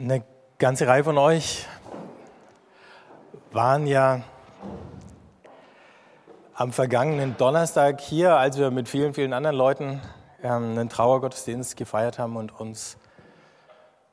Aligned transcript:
Eine 0.00 0.24
ganze 0.58 0.86
Reihe 0.86 1.04
von 1.04 1.18
euch 1.18 1.66
waren 3.52 3.86
ja 3.86 4.22
am 6.54 6.72
vergangenen 6.72 7.36
Donnerstag 7.36 8.00
hier, 8.00 8.34
als 8.38 8.56
wir 8.56 8.70
mit 8.70 8.88
vielen, 8.88 9.12
vielen 9.12 9.34
anderen 9.34 9.56
Leuten 9.56 10.00
ähm, 10.42 10.70
einen 10.70 10.88
Trauergottesdienst 10.88 11.76
gefeiert 11.76 12.18
haben 12.18 12.36
und 12.36 12.58
uns 12.58 12.96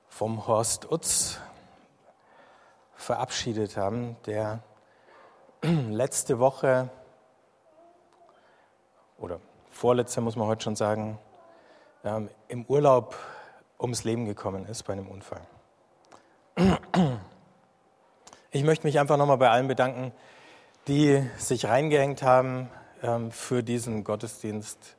vom 0.09 0.45
Horst 0.45 0.91
Utz 0.91 1.39
verabschiedet 2.95 3.77
haben, 3.77 4.17
der 4.25 4.59
letzte 5.61 6.39
Woche 6.39 6.89
oder 9.17 9.39
vorletzte 9.69 10.19
muss 10.19 10.35
man 10.35 10.49
heute 10.49 10.65
schon 10.65 10.75
sagen, 10.75 11.17
ähm, 12.03 12.29
im 12.49 12.65
Urlaub 12.65 13.15
ums 13.79 14.03
Leben 14.03 14.25
gekommen 14.25 14.65
ist 14.65 14.83
bei 14.83 14.91
einem 14.91 15.07
Unfall. 15.07 15.47
Ich 18.49 18.63
möchte 18.63 18.87
mich 18.87 18.99
einfach 18.99 19.17
nochmal 19.17 19.37
bei 19.37 19.49
allen 19.49 19.67
bedanken, 19.67 20.11
die 20.87 21.23
sich 21.37 21.65
reingehängt 21.65 22.23
haben 22.23 22.67
ähm, 23.03 23.29
für 23.29 23.61
diesen 23.61 24.03
Gottesdienst. 24.03 24.95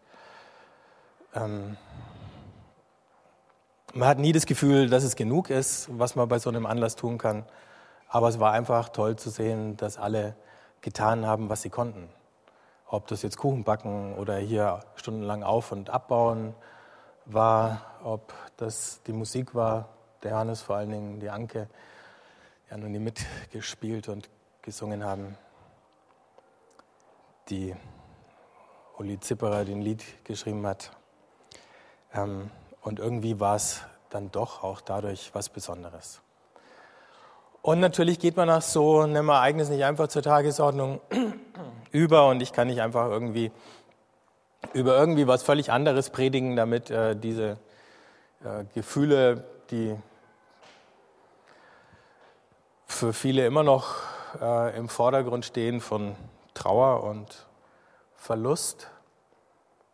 Ähm, 1.35 1.77
man 3.93 4.09
hat 4.09 4.19
nie 4.19 4.31
das 4.31 4.47
Gefühl, 4.47 4.89
dass 4.89 5.03
es 5.03 5.17
genug 5.17 5.51
ist, 5.51 5.89
was 5.91 6.15
man 6.15 6.29
bei 6.29 6.39
so 6.39 6.49
einem 6.49 6.65
Anlass 6.65 6.95
tun 6.95 7.19
kann. 7.19 7.45
Aber 8.09 8.29
es 8.29 8.39
war 8.39 8.53
einfach 8.53 8.91
toll 8.91 9.17
zu 9.17 9.29
sehen, 9.29 9.77
dass 9.77 9.99
alle 9.99 10.37
getan 10.81 11.27
haben, 11.27 11.49
was 11.49 11.63
sie 11.63 11.71
konnten. 11.71 12.09
Ob 12.87 13.09
das 13.09 13.23
jetzt 13.23 13.37
Kuchen 13.37 13.65
backen 13.65 14.15
oder 14.15 14.37
hier 14.37 14.81
stundenlang 14.95 15.43
auf- 15.43 15.73
und 15.73 15.91
abbauen 15.91 16.55
war, 17.25 17.81
ob 18.05 18.33
das 18.59 19.03
die 19.09 19.13
Musik 19.13 19.57
war, 19.57 19.89
der 20.23 20.37
Hannes 20.37 20.63
vor 20.63 20.77
allen 20.77 20.91
Dingen, 20.91 21.21
die 21.21 21.31
Anke, 21.31 21.69
die 22.67 22.75
haben 22.75 22.93
die 22.93 22.99
mitgespielt 22.99 24.09
und 24.09 24.29
gesungen 24.63 25.05
haben. 25.05 25.37
Die 27.49 27.75
Uli 28.99 29.19
Zipperer 29.21 29.65
den 29.65 29.81
Lied 29.81 30.05
geschrieben 30.25 30.67
hat. 30.67 30.91
Ähm, 32.13 32.51
und 32.83 32.99
irgendwie 32.99 33.41
war 33.41 33.57
es 33.57 33.83
dann 34.11 34.31
doch 34.31 34.63
auch 34.63 34.81
dadurch 34.81 35.31
was 35.35 35.49
Besonderes. 35.49 36.21
Und 37.63 37.81
natürlich 37.81 38.19
geht 38.19 38.37
man 38.37 38.49
nach 38.49 38.63
so 38.63 39.01
einem 39.01 39.29
Ereignis 39.29 39.69
nicht 39.69 39.85
einfach 39.85 40.09
zur 40.09 40.23
Tagesordnung 40.23 41.01
über 41.93 42.29
und 42.29 42.43
ich 42.43 42.53
kann 42.53 42.69
nicht 42.69 42.81
einfach 42.81 43.09
irgendwie 43.09 43.51
über 44.73 44.99
irgendwie 44.99 45.27
was 45.27 45.43
völlig 45.43 45.71
anderes 45.71 46.11
predigen, 46.11 46.57
damit 46.57 46.91
äh, 46.91 47.15
diese 47.17 47.59
äh, 48.45 48.65
Gefühle, 48.75 49.45
die 49.71 49.97
für 52.99 53.13
viele 53.13 53.47
immer 53.47 53.63
noch 53.63 53.95
äh, 54.41 54.77
im 54.77 54.89
Vordergrund 54.89 55.45
stehen 55.45 55.81
von 55.81 56.17
Trauer 56.53 57.05
und 57.05 57.47
Verlust 58.17 58.91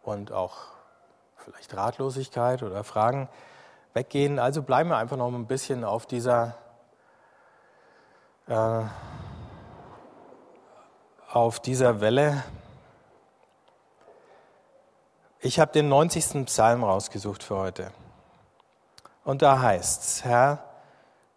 und 0.03 0.33
auch 0.33 0.57
vielleicht 1.37 1.77
Ratlosigkeit 1.77 2.63
oder 2.63 2.83
Fragen 2.83 3.29
weggehen. 3.93 4.39
Also 4.39 4.63
bleiben 4.63 4.89
wir 4.89 4.97
einfach 4.97 5.19
noch 5.19 5.31
ein 5.31 5.47
bisschen 5.47 5.85
auf 5.85 6.07
dieser 6.07 6.57
äh, 8.47 8.85
auf 11.31 11.61
dieser 11.61 12.01
Welle. 12.01 12.43
Ich 15.41 15.61
habe 15.61 15.73
den 15.73 15.91
90. 15.91 16.47
Psalm 16.47 16.83
rausgesucht 16.83 17.43
für 17.43 17.59
heute. 17.59 17.91
Und 19.25 19.43
da 19.43 19.61
heißt's, 19.61 20.25
Herr, 20.25 20.64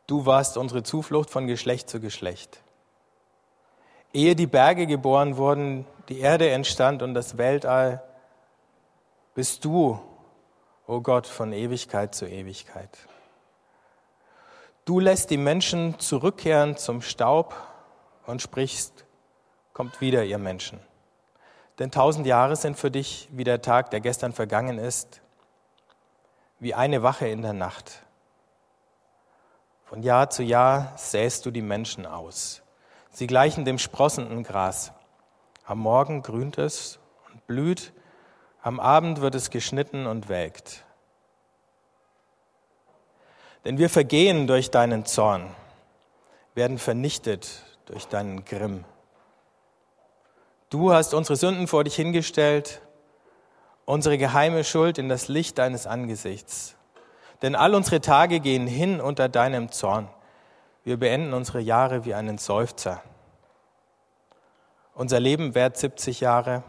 du 0.08 0.26
warst 0.26 0.58
unsere 0.58 0.84
Zuflucht 0.84 1.30
von 1.30 1.48
Geschlecht 1.48 1.90
zu 1.90 2.00
Geschlecht. 2.00 2.64
Ehe 4.14 4.36
die 4.36 4.48
Berge 4.48 4.88
geboren 4.88 5.38
wurden, 5.38 5.86
die 6.10 6.20
Erde 6.20 6.50
entstand 6.50 7.04
und 7.04 7.14
das 7.14 7.38
Weltall, 7.38 8.02
bist 9.36 9.64
du, 9.66 9.90
o 9.90 10.00
oh 10.88 11.02
Gott, 11.02 11.28
von 11.28 11.54
Ewigkeit 11.54 12.16
zu 12.16 12.26
Ewigkeit. 12.26 12.90
Du 14.86 15.00
lässt 15.00 15.30
die 15.30 15.38
Menschen 15.38 16.00
zurückkehren 16.00 16.78
zum 16.78 17.02
Staub 17.02 17.54
und 18.26 18.42
sprichst, 18.42 19.06
kommt 19.74 20.00
wieder, 20.00 20.24
ihr 20.24 20.38
Menschen. 20.38 20.80
Denn 21.78 21.92
tausend 21.92 22.26
Jahre 22.26 22.56
sind 22.56 22.78
für 22.78 22.90
dich 22.90 23.28
wie 23.32 23.44
der 23.44 23.62
Tag, 23.62 23.92
der 23.92 24.00
gestern 24.00 24.34
vergangen 24.34 24.80
ist, 24.80 25.22
wie 26.60 26.74
eine 26.74 27.04
Wache 27.04 27.28
in 27.28 27.42
der 27.42 27.54
Nacht. 27.54 28.07
Von 29.88 30.04
Jahr 30.04 30.30
zu 30.30 30.44
Jahr 30.44 30.92
säst 30.98 31.46
du 31.46 31.52
die 31.52 31.62
Menschen 31.62 32.06
aus. 32.06 32.62
Sie 33.10 33.26
gleichen 33.26 33.64
dem 33.64 33.80
sprossenden 33.80 34.44
Gras. 34.44 34.92
Am 35.66 35.80
Morgen 35.80 36.24
grünt 36.24 36.58
es 36.58 37.00
und 37.32 37.48
blüht, 37.48 37.94
am 38.62 38.82
Abend 38.82 39.22
wird 39.22 39.34
es 39.34 39.50
geschnitten 39.50 40.06
und 40.06 40.28
welkt. 40.28 40.84
Denn 43.64 43.78
wir 43.78 43.90
vergehen 43.90 44.46
durch 44.46 44.72
deinen 44.72 45.06
Zorn, 45.06 45.56
werden 46.54 46.80
vernichtet 46.80 47.64
durch 47.86 48.08
deinen 48.08 48.44
Grimm. 48.44 48.84
Du 50.70 50.92
hast 50.92 51.14
unsere 51.14 51.38
Sünden 51.38 51.66
vor 51.68 51.86
dich 51.86 51.96
hingestellt, 51.96 52.82
unsere 53.86 54.18
geheime 54.18 54.66
Schuld 54.66 54.98
in 54.98 55.08
das 55.08 55.30
Licht 55.30 55.58
deines 55.58 55.88
Angesichts. 55.88 56.77
Denn 57.42 57.56
all 57.56 57.76
unsere 57.76 58.02
Tage 58.02 58.40
gehen 58.40 58.68
hin 58.68 59.00
unter 59.00 59.30
deinem 59.30 59.72
Zorn. 59.72 60.10
Wir 60.84 60.98
beenden 60.98 61.34
unsere 61.34 61.60
Jahre 61.60 62.06
wie 62.06 62.14
einen 62.14 62.38
Seufzer. 62.38 63.02
Unser 64.96 65.20
Leben 65.20 65.54
währt 65.54 65.78
70 65.78 66.22
Jahre 66.22 66.64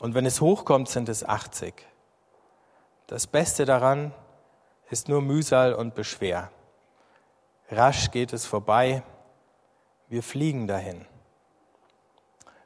und 0.00 0.14
wenn 0.14 0.26
es 0.26 0.40
hochkommt, 0.40 0.88
sind 0.88 1.08
es 1.08 1.24
80. 1.24 1.74
Das 3.06 3.26
Beste 3.26 3.64
daran 3.64 4.12
ist 4.90 5.08
nur 5.08 5.22
Mühsal 5.22 5.74
und 5.74 5.94
Beschwer. 5.94 6.50
Rasch 7.70 8.10
geht 8.10 8.32
es 8.32 8.46
vorbei, 8.46 9.02
wir 10.08 10.22
fliegen 10.22 10.66
dahin. 10.66 11.06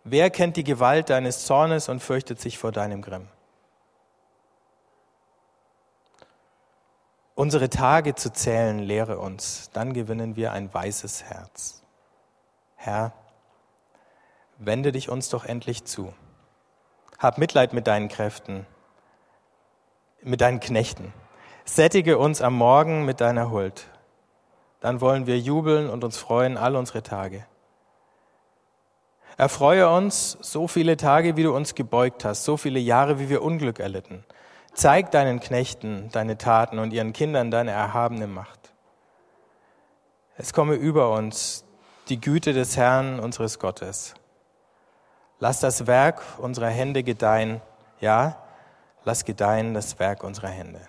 Wer 0.05 0.31
kennt 0.31 0.57
die 0.57 0.65
Gewalt 0.65 1.11
deines 1.11 1.45
Zornes 1.45 1.89
und 1.89 2.01
fürchtet 2.01 2.41
sich 2.41 2.59
vor 2.59 2.73
deinem 2.73 3.03
Grimm? 3.03 3.29
Unsere 7.39 7.71
Tage 7.71 8.17
zu 8.17 8.33
zählen 8.33 8.81
lehre 8.81 9.21
uns, 9.21 9.71
dann 9.73 9.93
gewinnen 9.93 10.35
wir 10.35 10.51
ein 10.51 10.75
weißes 10.75 11.23
Herz. 11.23 11.85
Herr, 12.75 13.13
wende 14.57 14.91
dich 14.91 15.09
uns 15.09 15.29
doch 15.29 15.45
endlich 15.45 15.85
zu. 15.85 16.13
Hab 17.17 17.39
Mitleid 17.39 17.73
mit 17.73 17.87
deinen 17.87 18.09
Kräften, 18.09 18.67
mit 20.21 20.41
deinen 20.41 20.59
Knechten. 20.59 21.13
Sättige 21.65 22.19
uns 22.19 22.43
am 22.43 22.55
Morgen 22.55 23.05
mit 23.05 23.21
deiner 23.21 23.53
Huld. 23.53 23.87
Dann 24.81 25.01
wollen 25.01 25.29
wir 25.29 25.39
jubeln 25.39 25.91
und 25.91 26.03
uns 26.03 26.17
freuen 26.17 26.57
all 26.57 26.75
unsere 26.75 27.05
Tage. 27.05 27.47
Erfreue 29.37 29.89
uns 29.89 30.39
so 30.41 30.67
viele 30.67 30.97
Tage, 30.97 31.37
wie 31.37 31.45
du 31.45 31.55
uns 31.55 31.77
gebeugt 31.77 32.25
hast, 32.25 32.43
so 32.43 32.57
viele 32.57 32.81
Jahre, 32.81 33.21
wie 33.21 33.29
wir 33.29 33.43
Unglück 33.43 33.79
erlitten. 33.79 34.25
Zeig 34.79 35.11
deinen 35.11 35.41
Knechten 35.41 36.09
deine 36.13 36.39
Taten 36.39 36.79
und 36.79 36.93
ihren 36.93 37.13
Kindern 37.13 37.51
deine 37.51 37.73
erhabene 37.73 38.29
Macht. 38.29 38.73
Es 40.37 40.53
komme 40.53 40.75
über 40.75 41.11
uns 41.11 41.65
die 42.09 42.21
Güte 42.21 42.53
des 42.53 42.77
Herrn, 42.77 43.19
unseres 43.19 43.59
Gottes. 43.59 44.15
Lass 45.41 45.59
das 45.59 45.89
Werk 45.89 46.23
unserer 46.39 46.69
Hände 46.69 47.03
gedeihen. 47.03 47.61
Ja, 47.99 48.41
lass 49.03 49.25
gedeihen 49.25 49.75
das 49.75 49.99
Werk 49.99 50.23
unserer 50.23 50.51
Hände. 50.51 50.81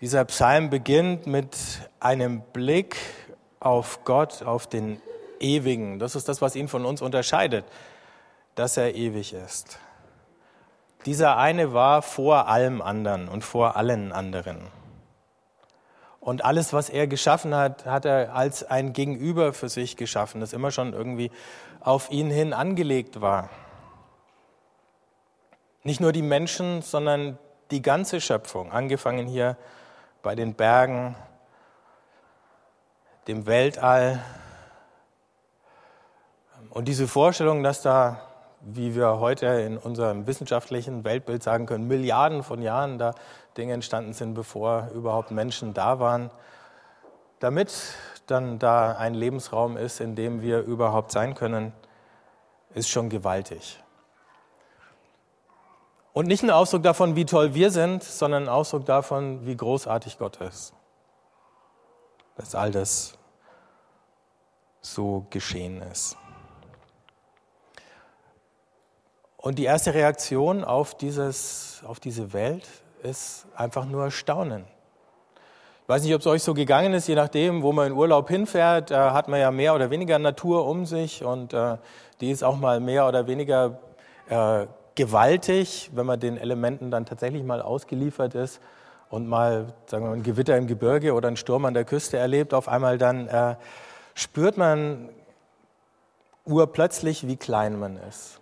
Dieser 0.00 0.24
Psalm 0.26 0.70
beginnt 0.70 1.26
mit 1.26 1.56
einem 1.98 2.42
Blick 2.52 2.96
auf 3.58 4.04
Gott, 4.04 4.44
auf 4.44 4.68
den 4.68 5.02
Ewigen. 5.40 5.98
Das 5.98 6.14
ist 6.14 6.28
das, 6.28 6.40
was 6.40 6.54
ihn 6.54 6.68
von 6.68 6.86
uns 6.86 7.02
unterscheidet, 7.02 7.64
dass 8.54 8.76
er 8.76 8.94
ewig 8.94 9.32
ist. 9.32 9.80
Dieser 11.06 11.36
eine 11.36 11.72
war 11.72 12.02
vor 12.02 12.48
allem 12.48 12.82
anderen 12.82 13.28
und 13.28 13.44
vor 13.44 13.76
allen 13.76 14.12
anderen. 14.12 14.58
Und 16.18 16.44
alles, 16.44 16.72
was 16.72 16.90
er 16.90 17.06
geschaffen 17.06 17.54
hat, 17.54 17.86
hat 17.86 18.04
er 18.04 18.34
als 18.34 18.64
ein 18.64 18.92
Gegenüber 18.92 19.52
für 19.52 19.68
sich 19.68 19.96
geschaffen, 19.96 20.40
das 20.40 20.52
immer 20.52 20.72
schon 20.72 20.92
irgendwie 20.92 21.30
auf 21.80 22.10
ihn 22.10 22.30
hin 22.30 22.52
angelegt 22.52 23.20
war. 23.20 23.48
Nicht 25.84 26.00
nur 26.00 26.10
die 26.10 26.22
Menschen, 26.22 26.82
sondern 26.82 27.38
die 27.70 27.82
ganze 27.82 28.20
Schöpfung, 28.20 28.72
angefangen 28.72 29.28
hier 29.28 29.56
bei 30.22 30.34
den 30.34 30.54
Bergen, 30.54 31.14
dem 33.28 33.46
Weltall, 33.46 34.20
und 36.70 36.88
diese 36.88 37.08
Vorstellung, 37.08 37.62
dass 37.62 37.82
da 37.82 38.20
wie 38.60 38.94
wir 38.94 39.18
heute 39.20 39.46
in 39.46 39.76
unserem 39.78 40.26
wissenschaftlichen 40.26 41.04
Weltbild 41.04 41.42
sagen 41.42 41.66
können, 41.66 41.86
Milliarden 41.86 42.42
von 42.42 42.62
Jahren 42.62 42.98
da 42.98 43.14
Dinge 43.56 43.74
entstanden 43.74 44.12
sind, 44.12 44.34
bevor 44.34 44.90
überhaupt 44.94 45.30
Menschen 45.30 45.74
da 45.74 45.98
waren, 46.00 46.30
damit 47.38 47.94
dann 48.26 48.58
da 48.58 48.92
ein 48.92 49.14
Lebensraum 49.14 49.76
ist, 49.76 50.00
in 50.00 50.14
dem 50.14 50.42
wir 50.42 50.60
überhaupt 50.60 51.12
sein 51.12 51.34
können, 51.34 51.72
ist 52.74 52.88
schon 52.88 53.08
gewaltig. 53.08 53.82
Und 56.12 56.26
nicht 56.26 56.42
ein 56.42 56.50
Ausdruck 56.50 56.82
davon, 56.82 57.14
wie 57.14 57.26
toll 57.26 57.54
wir 57.54 57.70
sind, 57.70 58.02
sondern 58.02 58.44
ein 58.44 58.48
Ausdruck 58.48 58.86
davon, 58.86 59.44
wie 59.46 59.56
großartig 59.56 60.18
Gott 60.18 60.38
ist. 60.38 60.72
Dass 62.36 62.54
all 62.54 62.70
das 62.70 63.18
so 64.80 65.26
geschehen 65.30 65.82
ist. 65.82 66.16
Und 69.46 69.60
die 69.60 69.64
erste 69.64 69.94
Reaktion 69.94 70.64
auf, 70.64 70.96
dieses, 70.96 71.80
auf 71.86 72.00
diese 72.00 72.32
Welt 72.32 72.68
ist 73.04 73.46
einfach 73.54 73.84
nur 73.84 74.10
Staunen. 74.10 74.64
Ich 75.84 75.88
weiß 75.88 76.02
nicht, 76.02 76.12
ob 76.16 76.20
es 76.20 76.26
euch 76.26 76.42
so 76.42 76.52
gegangen 76.52 76.92
ist, 76.94 77.06
je 77.06 77.14
nachdem, 77.14 77.62
wo 77.62 77.70
man 77.70 77.86
in 77.86 77.92
Urlaub 77.92 78.28
hinfährt, 78.28 78.90
da 78.90 79.14
hat 79.14 79.28
man 79.28 79.38
ja 79.38 79.52
mehr 79.52 79.76
oder 79.76 79.88
weniger 79.88 80.18
Natur 80.18 80.66
um 80.66 80.84
sich 80.84 81.22
und 81.22 81.52
äh, 81.52 81.76
die 82.20 82.32
ist 82.32 82.42
auch 82.42 82.56
mal 82.56 82.80
mehr 82.80 83.06
oder 83.06 83.28
weniger 83.28 83.78
äh, 84.28 84.66
gewaltig, 84.96 85.92
wenn 85.94 86.06
man 86.06 86.18
den 86.18 86.38
Elementen 86.38 86.90
dann 86.90 87.06
tatsächlich 87.06 87.44
mal 87.44 87.62
ausgeliefert 87.62 88.34
ist 88.34 88.60
und 89.10 89.28
mal 89.28 89.72
sagen 89.86 90.06
wir, 90.06 90.10
ein 90.10 90.24
Gewitter 90.24 90.56
im 90.56 90.66
Gebirge 90.66 91.14
oder 91.14 91.28
einen 91.28 91.36
Sturm 91.36 91.66
an 91.66 91.74
der 91.74 91.84
Küste 91.84 92.16
erlebt, 92.16 92.52
auf 92.52 92.66
einmal 92.66 92.98
dann 92.98 93.28
äh, 93.28 93.54
spürt 94.16 94.56
man 94.56 95.08
urplötzlich, 96.44 97.28
wie 97.28 97.36
klein 97.36 97.78
man 97.78 97.96
ist. 98.08 98.40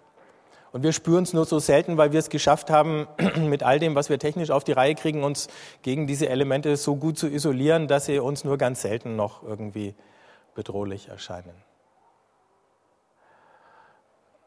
Und 0.75 0.83
wir 0.83 0.93
spüren 0.93 1.23
es 1.23 1.33
nur 1.33 1.45
so 1.45 1.61
selten, 1.61 1.99
weil 1.99 2.11
wir 2.11 2.19
es 2.19 2.31
geschafft 2.31 2.69
haben, 2.69 3.07
mit 3.37 3.63
all 3.63 3.79
dem, 3.79 3.95
was 3.95 4.09
wir 4.09 4.19
technisch 4.19 4.51
auf 4.51 4.65
die 4.65 4.73
Reihe 4.73 4.97
kriegen, 4.97 5.23
uns 5.23 5.47
gegen 5.83 6.09
diese 6.09 6.29
Elemente 6.29 6.77
so 6.77 6.97
gut 6.97 7.17
zu 7.17 7.29
isolieren, 7.29 7.87
dass 7.87 8.07
sie 8.07 8.19
uns 8.19 8.43
nur 8.43 8.59
ganz 8.59 8.83
selten 8.83 9.15
noch 9.15 9.45
irgendwie 9.45 9.95
bedrohlich 10.57 11.11
erscheinen. 11.11 11.55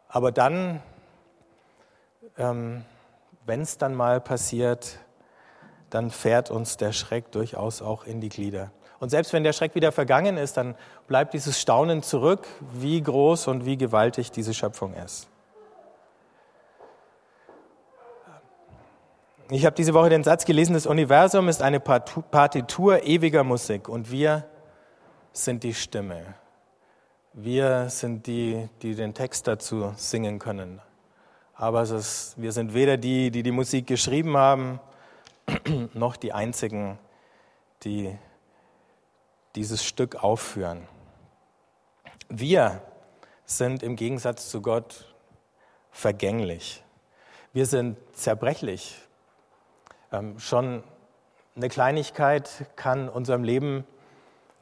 Aber 0.10 0.34
dann, 0.34 0.84
ähm, 2.38 2.84
wenn 3.46 3.62
es 3.62 3.78
dann 3.78 3.96
mal 3.96 4.20
passiert, 4.20 5.00
dann 5.90 6.12
fährt 6.12 6.52
uns 6.52 6.76
der 6.76 6.92
Schreck 6.92 7.32
durchaus 7.32 7.82
auch 7.82 8.04
in 8.04 8.20
die 8.20 8.28
Glieder. 8.28 8.72
Und 9.00 9.12
selbst 9.12 9.32
wenn 9.32 9.46
der 9.46 9.54
Schreck 9.54 9.76
wieder 9.76 9.94
vergangen 9.94 10.36
ist, 10.36 10.58
dann 10.58 10.76
bleibt 11.08 11.34
dieses 11.34 11.58
Staunen 11.58 12.04
zurück, 12.04 12.46
wie 12.74 13.02
groß 13.02 13.48
und 13.48 13.64
wie 13.64 13.78
gewaltig 13.78 14.32
diese 14.32 14.54
Schöpfung 14.54 14.94
ist. 14.94 15.30
Ich 19.50 19.66
habe 19.66 19.76
diese 19.76 19.94
Woche 19.94 20.10
den 20.10 20.26
Satz 20.26 20.44
gelesen, 20.44 20.74
das 20.74 20.86
Universum 20.86 21.48
ist 21.48 21.62
eine 21.62 21.80
Partitur 21.80 23.04
ewiger 23.04 23.46
Musik 23.46 23.88
und 23.88 24.12
wir 24.12 24.46
sind 25.32 25.64
die 25.64 25.74
Stimme. 25.74 26.36
Wir 27.32 27.90
sind 27.90 28.28
die, 28.28 28.68
die 28.82 28.94
den 28.94 29.14
Text 29.14 29.48
dazu 29.48 29.94
singen 29.96 30.38
können. 30.38 30.82
Aber 31.54 31.84
ist, 31.84 32.34
wir 32.36 32.52
sind 32.52 32.74
weder 32.74 32.98
die, 32.98 33.32
die 33.32 33.42
die 33.42 33.52
Musik 33.52 33.88
geschrieben 33.88 34.36
haben, 34.36 34.82
noch 35.94 36.18
die 36.18 36.34
Einzigen, 36.34 37.00
die 37.84 38.18
dieses 39.56 39.82
Stück 39.86 40.22
aufführen. 40.22 40.90
Wir 42.28 42.82
sind 43.46 43.82
im 43.82 43.96
Gegensatz 43.96 44.50
zu 44.50 44.62
Gott 44.62 45.16
vergänglich. 45.90 46.84
Wir 47.54 47.66
sind 47.66 47.96
zerbrechlich. 48.12 49.07
Ähm, 50.12 50.40
schon 50.40 50.84
eine 51.56 51.70
Kleinigkeit 51.70 52.66
kann 52.76 53.10
unserem 53.10 53.44
Leben 53.44 53.86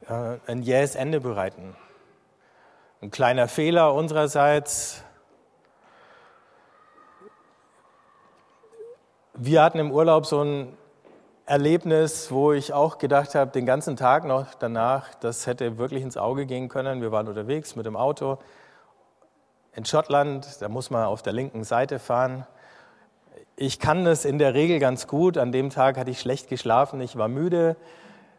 äh, 0.08 0.38
ein 0.46 0.62
jähes 0.62 0.94
Ende 0.94 1.20
bereiten. 1.20 1.76
Ein 3.00 3.10
kleiner 3.10 3.46
Fehler 3.46 3.94
unsererseits. 3.94 5.04
Wir 9.34 9.62
hatten 9.62 9.78
im 9.78 9.92
Urlaub 9.92 10.26
so 10.26 10.42
ein 10.42 10.76
Erlebnis, 11.44 12.32
wo 12.32 12.52
ich 12.52 12.72
auch 12.72 12.98
gedacht 12.98 13.34
habe, 13.34 13.52
den 13.52 13.66
ganzen 13.66 13.96
Tag 13.96 14.24
noch 14.24 14.54
danach, 14.54 15.14
das 15.14 15.46
hätte 15.46 15.78
wirklich 15.78 16.02
ins 16.02 16.16
Auge 16.16 16.46
gehen 16.46 16.68
können. 16.68 17.02
Wir 17.02 17.12
waren 17.12 17.28
unterwegs 17.28 17.76
mit 17.76 17.86
dem 17.86 17.96
Auto 17.96 18.38
in 19.76 19.84
Schottland, 19.84 20.60
da 20.60 20.70
muss 20.70 20.90
man 20.90 21.04
auf 21.04 21.22
der 21.22 21.34
linken 21.34 21.62
Seite 21.62 21.98
fahren. 21.98 22.46
Ich 23.58 23.78
kann 23.78 24.04
das 24.04 24.26
in 24.26 24.38
der 24.38 24.52
Regel 24.52 24.78
ganz 24.78 25.06
gut. 25.06 25.38
An 25.38 25.50
dem 25.50 25.70
Tag 25.70 25.96
hatte 25.96 26.10
ich 26.10 26.20
schlecht 26.20 26.50
geschlafen, 26.50 27.00
ich 27.00 27.16
war 27.16 27.28
müde. 27.28 27.76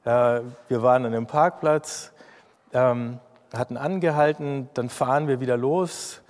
Äh, 0.06 0.42
wir 0.68 0.84
waren 0.84 1.06
an 1.06 1.14
einem 1.14 1.26
Parkplatz, 1.26 2.12
ähm, 2.72 3.18
hatten 3.52 3.78
angehalten, 3.78 4.70
dann 4.76 4.90
fahren 4.90 5.28
wir 5.28 5.40
wieder 5.40 5.58
los. 5.58 6.22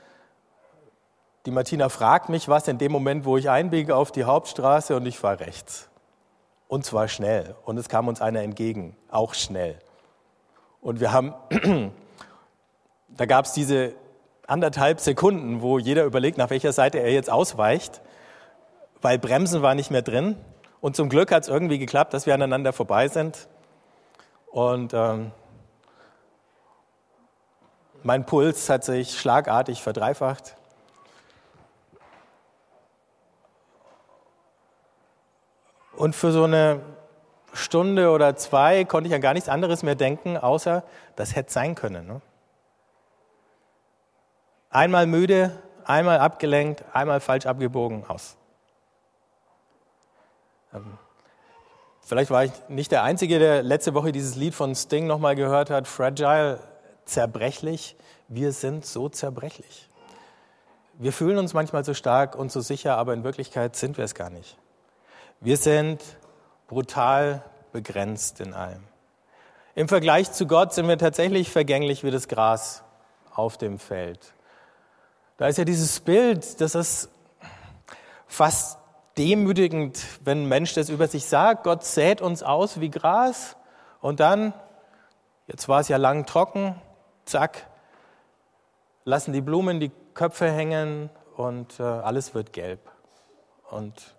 Die 1.45 1.51
Martina 1.51 1.89
fragt 1.89 2.30
mich 2.30 2.48
was 2.48 2.69
in 2.69 2.78
dem 2.78 2.94
Moment, 2.94 3.25
wo 3.25 3.36
ich 3.36 3.50
einbiege 3.50 3.94
auf 3.94 4.13
die 4.13 4.24
Hauptstraße 4.24 4.95
und 4.95 5.06
ich 5.06 5.19
fahre 5.19 5.42
rechts. 5.42 5.90
Und 6.69 6.86
zwar 6.86 7.10
schnell. 7.10 7.56
Und 7.66 7.78
es 7.78 7.90
kam 7.90 8.07
uns 8.07 8.22
einer 8.22 8.42
entgegen, 8.42 8.95
auch 9.12 9.33
schnell. 9.33 9.80
Und 10.80 11.01
wir 11.01 11.12
haben, 11.12 11.33
da 13.10 13.25
gab 13.25 13.44
es 13.44 13.51
diese 13.51 13.95
anderthalb 14.48 15.01
Sekunden, 15.01 15.62
wo 15.62 15.78
jeder 15.78 16.06
überlegt, 16.06 16.38
nach 16.38 16.51
welcher 16.51 16.72
Seite 16.72 17.00
er 17.00 17.12
jetzt 17.12 17.30
ausweicht 17.30 18.01
weil 19.02 19.20
Bremsen 19.20 19.62
war 19.62 19.76
nicht 19.76 19.92
mehr 19.92 20.02
drin. 20.02 20.38
Und 20.82 20.96
zum 20.96 21.10
Glück 21.10 21.32
hat 21.32 21.44
es 21.44 21.50
irgendwie 21.50 21.80
geklappt, 21.80 22.14
dass 22.14 22.26
wir 22.26 22.34
aneinander 22.34 22.74
vorbei 22.74 23.08
sind. 23.08 23.48
Und 24.52 24.94
ähm, 24.94 25.32
mein 28.04 28.26
Puls 28.26 28.70
hat 28.70 28.84
sich 28.84 29.20
schlagartig 29.20 29.82
verdreifacht. 29.82 30.56
Und 35.96 36.16
für 36.16 36.32
so 36.32 36.44
eine 36.44 36.82
Stunde 37.54 38.12
oder 38.12 38.36
zwei 38.36 38.86
konnte 38.86 39.10
ich 39.10 39.16
an 39.16 39.22
gar 39.22 39.34
nichts 39.34 39.50
anderes 39.50 39.82
mehr 39.82 39.96
denken, 39.96 40.38
außer 40.38 40.84
das 41.16 41.36
hätte 41.36 41.52
sein 41.52 41.74
können. 41.74 42.06
Ne? 42.06 42.22
Einmal 44.70 45.08
müde, 45.08 45.58
einmal 45.84 46.20
abgelenkt, 46.20 46.84
einmal 46.94 47.20
falsch 47.20 47.48
abgebogen, 47.48 48.06
aus. 48.08 48.38
Ähm, 50.78 50.98
vielleicht 52.02 52.32
war 52.32 52.46
ich 52.46 52.52
nicht 52.69 52.92
der 52.92 53.04
Einzige, 53.04 53.40
der 53.40 53.64
letzte 53.64 53.94
Woche 53.94 54.12
dieses 54.12 54.36
Lied 54.36 54.56
von 54.56 54.76
Sting 54.76 55.07
nochmal 55.07 55.36
gehört 55.36 55.69
hat, 55.69 55.88
Fragile, 55.88 56.60
zerbrechlich. 57.06 57.96
Wir 58.28 58.52
sind 58.52 58.86
so 58.86 59.10
zerbrechlich. 59.10 59.90
Wir 60.94 61.14
fühlen 61.14 61.38
uns 61.38 61.54
manchmal 61.54 61.86
so 61.86 61.94
stark 61.94 62.36
und 62.36 62.52
so 62.52 62.62
sicher, 62.62 62.98
aber 62.98 63.14
in 63.14 63.24
Wirklichkeit 63.24 63.76
sind 63.76 63.98
wir 63.98 64.06
es 64.06 64.16
gar 64.16 64.30
nicht. 64.30 64.57
Wir 65.40 65.57
sind 65.57 66.04
brutal 66.68 67.44
begrenzt 67.72 68.40
in 68.40 68.54
allem. 68.54 68.84
Im 69.76 69.88
Vergleich 69.88 70.31
zu 70.31 70.48
Gott 70.48 70.74
sind 70.74 70.88
wir 70.88 70.98
tatsächlich 70.98 71.52
vergänglich 71.52 72.04
wie 72.04 72.10
das 72.10 72.28
Gras 72.28 72.84
auf 73.34 73.57
dem 73.57 73.78
Feld. 73.78 74.34
Da 75.38 75.48
ist 75.48 75.57
ja 75.57 75.66
dieses 75.66 76.00
Bild, 76.00 76.60
das 76.60 76.74
ist 76.74 77.10
fast 78.26 78.80
demütigend, 79.18 80.00
wenn 80.24 80.44
ein 80.44 80.47
Mensch 80.47 80.74
das 80.74 80.90
über 80.90 81.07
sich 81.07 81.26
sagt. 81.26 81.64
Gott 81.64 81.83
sät 81.83 82.21
uns 82.21 82.44
aus 82.44 82.80
wie 82.80 82.90
Gras 82.90 83.57
und 84.02 84.19
dann, 84.19 84.54
jetzt 85.47 85.68
war 85.68 85.80
es 85.80 85.88
ja 85.88 85.97
lang 85.97 86.26
trocken, 86.26 86.76
zack, 87.26 87.68
lassen 89.04 89.33
die 89.33 89.42
Blumen 89.42 89.80
die 89.80 89.92
Köpfe 90.14 90.52
hängen 90.52 91.09
und 91.36 91.80
äh, 91.80 91.83
alles 91.83 92.33
wird 92.33 92.54
gelb 92.54 92.80
und 93.69 94.16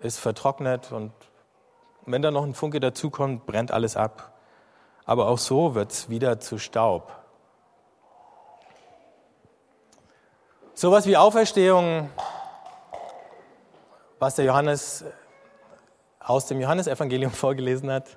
ist 0.00 0.18
vertrocknet 0.18 0.92
und 0.92 1.12
wenn 2.06 2.22
da 2.22 2.30
noch 2.30 2.44
ein 2.44 2.54
Funke 2.54 2.80
dazukommt, 2.80 3.46
brennt 3.46 3.72
alles 3.72 3.96
ab. 3.96 4.32
Aber 5.06 5.28
auch 5.28 5.38
so 5.38 5.74
wird 5.74 5.92
es 5.92 6.08
wieder 6.08 6.40
zu 6.40 6.58
Staub. 6.58 7.12
Sowas 10.74 11.06
wie 11.06 11.16
Auferstehung 11.16 12.10
was 14.18 14.36
der 14.36 14.44
Johannes 14.44 15.04
aus 16.20 16.46
dem 16.46 16.60
Johannesevangelium 16.60 17.30
vorgelesen 17.32 17.90
hat, 17.90 18.16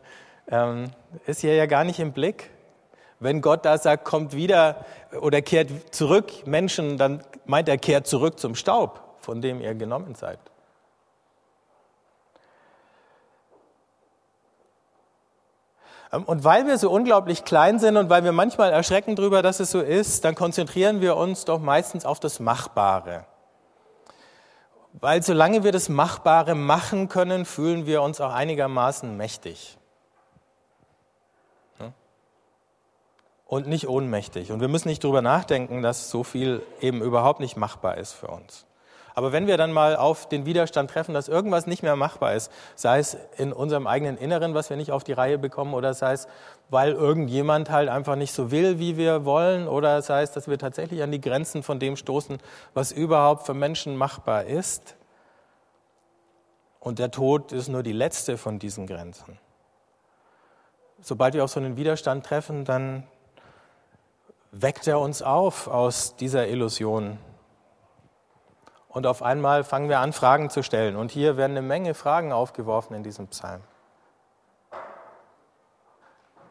ähm, 0.50 0.92
ist 1.26 1.42
hier 1.42 1.56
ja 1.56 1.66
gar 1.66 1.84
nicht 1.84 2.00
im 2.00 2.14
Blick. 2.14 2.52
Wenn 3.20 3.42
Gott 3.42 3.66
da 3.66 3.78
sagt, 3.78 4.06
kommt 4.06 4.34
wieder 4.34 4.86
oder 5.22 5.42
kehrt 5.42 5.94
zurück, 5.94 6.46
Menschen, 6.46 6.98
dann 6.98 7.24
meint 7.46 7.68
er, 7.68 7.78
kehrt 7.78 8.06
zurück 8.08 8.40
zum 8.40 8.56
Staub, 8.56 9.02
von 9.20 9.42
dem 9.42 9.60
ihr 9.60 9.74
genommen 9.74 10.14
seid. 10.16 10.40
Ähm, 16.14 16.24
und 16.24 16.44
weil 16.44 16.68
wir 16.68 16.78
so 16.78 16.90
unglaublich 16.90 17.44
klein 17.44 17.80
sind 17.80 17.98
und 17.98 18.10
weil 18.10 18.24
wir 18.24 18.32
manchmal 18.32 18.72
erschrecken 18.72 19.16
darüber, 19.16 19.42
dass 19.42 19.60
es 19.60 19.72
so 19.72 19.82
ist, 19.82 20.24
dann 20.26 20.36
konzentrieren 20.36 21.02
wir 21.02 21.18
uns 21.18 21.46
doch 21.46 21.60
meistens 21.60 22.06
auf 22.06 22.20
das 22.20 22.40
Machbare. 22.40 23.26
Weil 25.00 25.22
solange 25.22 25.64
wir 25.64 25.72
das 25.72 25.90
Machbare 25.90 26.56
machen 26.56 27.08
können, 27.08 27.46
fühlen 27.46 27.86
wir 27.86 28.02
uns 28.02 28.20
auch 28.20 28.34
einigermaßen 28.34 29.16
mächtig. 29.16 29.78
Und 33.46 33.68
nicht 33.68 33.88
ohnmächtig. 33.88 34.52
Und 34.52 34.60
wir 34.60 34.68
müssen 34.68 34.90
nicht 34.90 35.04
darüber 35.04 35.22
nachdenken, 35.22 35.82
dass 35.82 36.10
so 36.10 36.24
viel 36.24 36.62
eben 36.82 37.02
überhaupt 37.02 37.40
nicht 37.40 37.56
machbar 37.56 37.98
ist 37.98 38.12
für 38.12 38.28
uns. 38.28 38.66
Aber 39.18 39.32
wenn 39.32 39.48
wir 39.48 39.58
dann 39.58 39.74
mal 39.74 39.96
auf 39.96 40.30
den 40.30 40.46
Widerstand 40.46 40.92
treffen, 40.92 41.16
dass 41.16 41.28
irgendwas 41.28 41.66
nicht 41.66 41.82
mehr 41.82 41.96
machbar 41.96 42.36
ist, 42.36 42.52
sei 42.76 43.00
es 43.00 43.18
in 43.38 43.52
unserem 43.52 43.88
eigenen 43.88 44.16
Inneren, 44.16 44.54
was 44.54 44.70
wir 44.70 44.78
nicht 44.78 44.92
auf 44.92 45.04
die 45.04 45.14
Reihe 45.14 45.40
bekommen, 45.40 45.74
oder 45.74 45.96
sei 45.96 46.14
es, 46.14 46.28
weil 46.70 46.92
irgendjemand 46.92 47.72
halt 47.72 47.90
einfach 47.90 48.16
nicht 48.16 48.32
so 48.32 48.52
will, 48.52 48.78
wie 48.78 48.96
wir 48.96 49.26
wollen, 49.26 49.68
oder 49.68 50.04
sei 50.04 50.22
es, 50.22 50.34
dass 50.34 50.48
wir 50.48 50.60
tatsächlich 50.60 51.02
an 51.02 51.12
die 51.12 51.20
Grenzen 51.20 51.64
von 51.64 51.80
dem 51.80 51.96
stoßen, 51.96 52.38
was 52.76 52.92
überhaupt 52.92 53.48
für 53.48 53.56
Menschen 53.56 53.98
machbar 53.98 54.44
ist. 54.44 54.96
Und 56.80 57.00
der 57.00 57.10
Tod 57.10 57.54
ist 57.54 57.70
nur 57.70 57.82
die 57.82 57.94
letzte 57.94 58.38
von 58.38 58.60
diesen 58.60 58.86
Grenzen. 58.86 59.40
Sobald 61.02 61.34
wir 61.34 61.44
auf 61.44 61.50
so 61.50 61.60
einen 61.60 61.76
Widerstand 61.76 62.24
treffen, 62.24 62.66
dann 62.66 63.02
weckt 64.52 64.86
er 64.86 65.00
uns 65.00 65.24
auf 65.24 65.68
aus 65.68 66.16
dieser 66.18 66.48
Illusion, 66.48 67.18
und 68.90 69.06
auf 69.06 69.22
einmal 69.22 69.64
fangen 69.64 69.90
wir 69.90 70.00
an, 70.00 70.14
Fragen 70.14 70.50
zu 70.50 70.64
stellen. 70.64 70.96
Und 70.96 71.12
hier 71.12 71.38
werden 71.38 71.52
eine 71.52 71.62
Menge 71.62 71.94
Fragen 71.94 72.32
aufgeworfen 72.32 72.96
in 72.96 73.04
diesem 73.04 73.28
Psalm. 73.28 73.62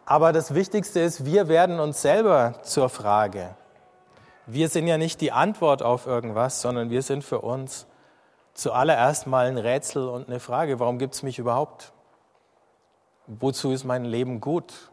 Aber 0.05 0.33
das 0.33 0.55
Wichtigste 0.55 1.01
ist, 1.01 1.25
wir 1.25 1.49
werden 1.49 1.81
uns 1.81 2.01
selber 2.01 2.55
zur 2.63 2.89
Frage. 2.89 3.57
Wir 4.47 4.69
sind 4.69 4.87
ja 4.87 4.99
nicht 4.99 5.21
die 5.21 5.33
Antwort 5.33 5.83
auf 5.83 6.07
irgendwas, 6.07 6.61
sondern 6.61 6.91
wir 6.91 7.03
sind 7.03 7.25
für 7.25 7.41
uns 7.41 7.87
zuallererst 8.55 9.27
mal 9.27 9.47
ein 9.47 9.59
Rätsel 9.59 10.09
und 10.09 10.29
eine 10.29 10.39
Frage. 10.39 10.79
Warum 10.79 10.99
gibt 10.99 11.15
es 11.15 11.25
mich 11.25 11.41
überhaupt? 11.41 11.93
Wozu 13.27 13.73
ist 13.73 13.85
mein 13.85 14.05
Leben 14.05 14.41
gut? 14.41 14.93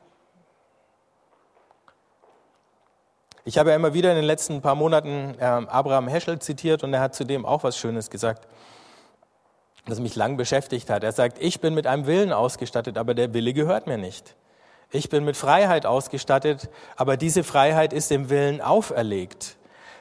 Ich 3.46 3.58
habe 3.58 3.72
ja 3.72 3.76
immer 3.76 3.94
wieder 3.94 4.10
in 4.10 4.16
den 4.16 4.26
letzten 4.26 4.62
paar 4.62 4.76
Monaten 4.76 5.36
äh, 5.38 5.44
Abraham 5.44 6.08
Heschel 6.08 6.40
zitiert 6.40 6.82
und 6.82 6.94
er 6.94 7.02
hat 7.02 7.14
zudem 7.14 7.46
auch 7.46 7.64
was 7.64 7.78
Schönes 7.78 8.10
gesagt, 8.10 8.48
das 9.86 10.00
mich 10.00 10.16
lang 10.16 10.38
beschäftigt 10.38 10.90
hat. 10.90 11.04
Er 11.04 11.12
sagt, 11.12 11.40
ich 11.42 11.60
bin 11.60 11.74
mit 11.74 11.86
einem 11.86 12.06
Willen 12.06 12.32
ausgestattet, 12.32 12.98
aber 12.98 13.14
der 13.14 13.34
Wille 13.34 13.52
gehört 13.52 13.86
mir 13.86 13.98
nicht. 13.98 14.38
Ich 14.92 15.10
bin 15.10 15.26
mit 15.26 15.36
Freiheit 15.36 15.86
ausgestattet, 15.86 16.70
aber 16.96 17.18
diese 17.18 17.44
Freiheit 17.44 17.92
ist 17.92 18.12
dem 18.12 18.30
Willen 18.30 18.62
auferlegt. 18.62 19.58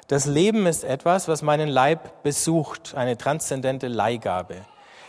Das 0.06 0.26
Leben 0.26 0.66
ist 0.66 0.84
etwas, 0.84 1.26
was 1.26 1.42
meinen 1.42 1.68
Leib 1.68 2.22
besucht, 2.22 2.94
eine 2.94 3.16
transzendente 3.16 3.88
Leihgabe. 3.88 4.66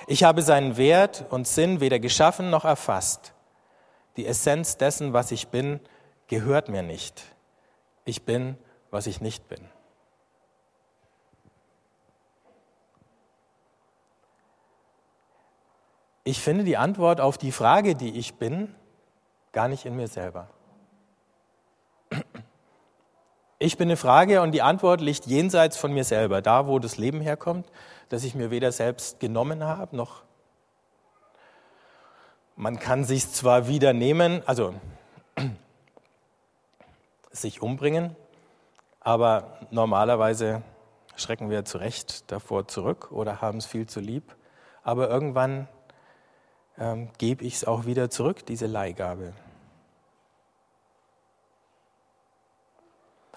Ich 0.08 0.24
habe 0.24 0.42
seinen 0.42 0.78
Wert 0.78 1.26
und 1.30 1.48
Sinn 1.48 1.82
weder 1.82 2.00
geschaffen 2.00 2.50
noch 2.50 2.66
erfasst. 2.66 3.34
Die 4.18 4.26
Essenz 4.26 4.78
dessen, 4.78 5.14
was 5.14 5.32
ich 5.32 5.50
bin, 5.50 5.80
gehört 6.28 6.68
mir 6.68 6.82
nicht 6.82 7.33
ich 8.06 8.24
bin, 8.26 8.58
was 8.92 9.08
ich 9.08 9.22
nicht 9.22 9.48
bin. 9.48 9.68
Ich 16.24 16.40
finde 16.40 16.64
die 16.64 16.78
Antwort 16.78 17.20
auf 17.20 17.38
die 17.38 17.52
Frage, 17.52 17.96
die 17.96 18.18
ich 18.18 18.36
bin, 18.36 18.74
gar 19.52 19.68
nicht 19.68 19.86
in 19.86 19.96
mir 19.96 20.08
selber. 20.08 20.50
Ich 23.60 23.78
bin 23.78 23.88
eine 23.88 23.98
Frage 23.98 24.42
und 24.42 24.52
die 24.52 24.62
Antwort 24.62 25.00
liegt 25.00 25.26
jenseits 25.26 25.78
von 25.78 25.94
mir 25.94 26.04
selber, 26.04 26.42
da 26.42 26.68
wo 26.68 26.80
das 26.80 26.98
Leben 26.98 27.22
herkommt, 27.22 27.68
das 28.10 28.24
ich 28.24 28.36
mir 28.36 28.52
weder 28.52 28.72
selbst 28.72 29.20
genommen 29.20 29.64
habe, 29.64 29.96
noch 29.96 30.24
man 32.56 32.80
kann 32.80 33.04
sich 33.04 33.32
zwar 33.32 33.68
wieder 33.68 33.94
nehmen, 33.94 34.44
also 34.46 34.76
sich 37.34 37.62
umbringen, 37.62 38.16
aber 39.02 39.58
normalerweise 39.72 40.62
schrecken 41.16 41.50
wir 41.50 41.66
zu 41.66 41.78
Recht 41.78 42.32
davor 42.32 42.68
zurück 42.68 43.12
oder 43.12 43.42
haben 43.42 43.58
es 43.58 43.66
viel 43.66 43.88
zu 43.88 44.00
lieb. 44.00 44.36
Aber 44.84 45.10
irgendwann 45.10 45.68
ähm, 46.78 47.10
gebe 47.18 47.44
ich 47.44 47.56
es 47.56 47.66
auch 47.66 47.86
wieder 47.86 48.10
zurück, 48.10 48.46
diese 48.46 48.68
Leihgabe. 48.68 49.34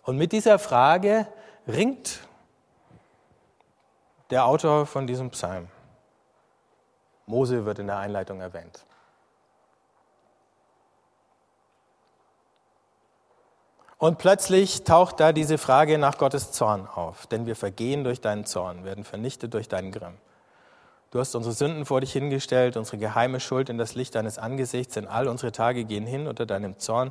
Und 0.02 0.16
mit 0.16 0.32
dieser 0.32 0.58
Frage 0.58 1.26
ringt 1.66 2.20
der 4.30 4.46
Autor 4.46 4.86
von 4.86 5.06
diesem 5.06 5.30
Psalm. 5.30 5.68
Mose 7.26 7.64
wird 7.64 7.80
in 7.80 7.88
der 7.88 7.98
Einleitung 7.98 8.40
erwähnt. 8.40 8.86
Und 14.06 14.18
plötzlich 14.18 14.84
taucht 14.84 15.18
da 15.18 15.32
diese 15.32 15.58
Frage 15.58 15.98
nach 15.98 16.16
Gottes 16.16 16.52
Zorn 16.52 16.86
auf. 16.86 17.26
Denn 17.26 17.44
wir 17.44 17.56
vergehen 17.56 18.04
durch 18.04 18.20
deinen 18.20 18.46
Zorn, 18.46 18.84
werden 18.84 19.02
vernichtet 19.02 19.52
durch 19.52 19.68
deinen 19.68 19.90
Grimm. 19.90 20.14
Du 21.10 21.18
hast 21.18 21.34
unsere 21.34 21.52
Sünden 21.52 21.84
vor 21.86 22.00
dich 22.00 22.12
hingestellt, 22.12 22.76
unsere 22.76 22.98
geheime 22.98 23.40
Schuld 23.40 23.68
in 23.68 23.78
das 23.78 23.96
Licht 23.96 24.14
deines 24.14 24.38
Angesichts, 24.38 24.94
denn 24.94 25.08
all 25.08 25.26
unsere 25.26 25.50
Tage 25.50 25.84
gehen 25.84 26.06
hin 26.06 26.28
unter 26.28 26.46
deinem 26.46 26.78
Zorn 26.78 27.10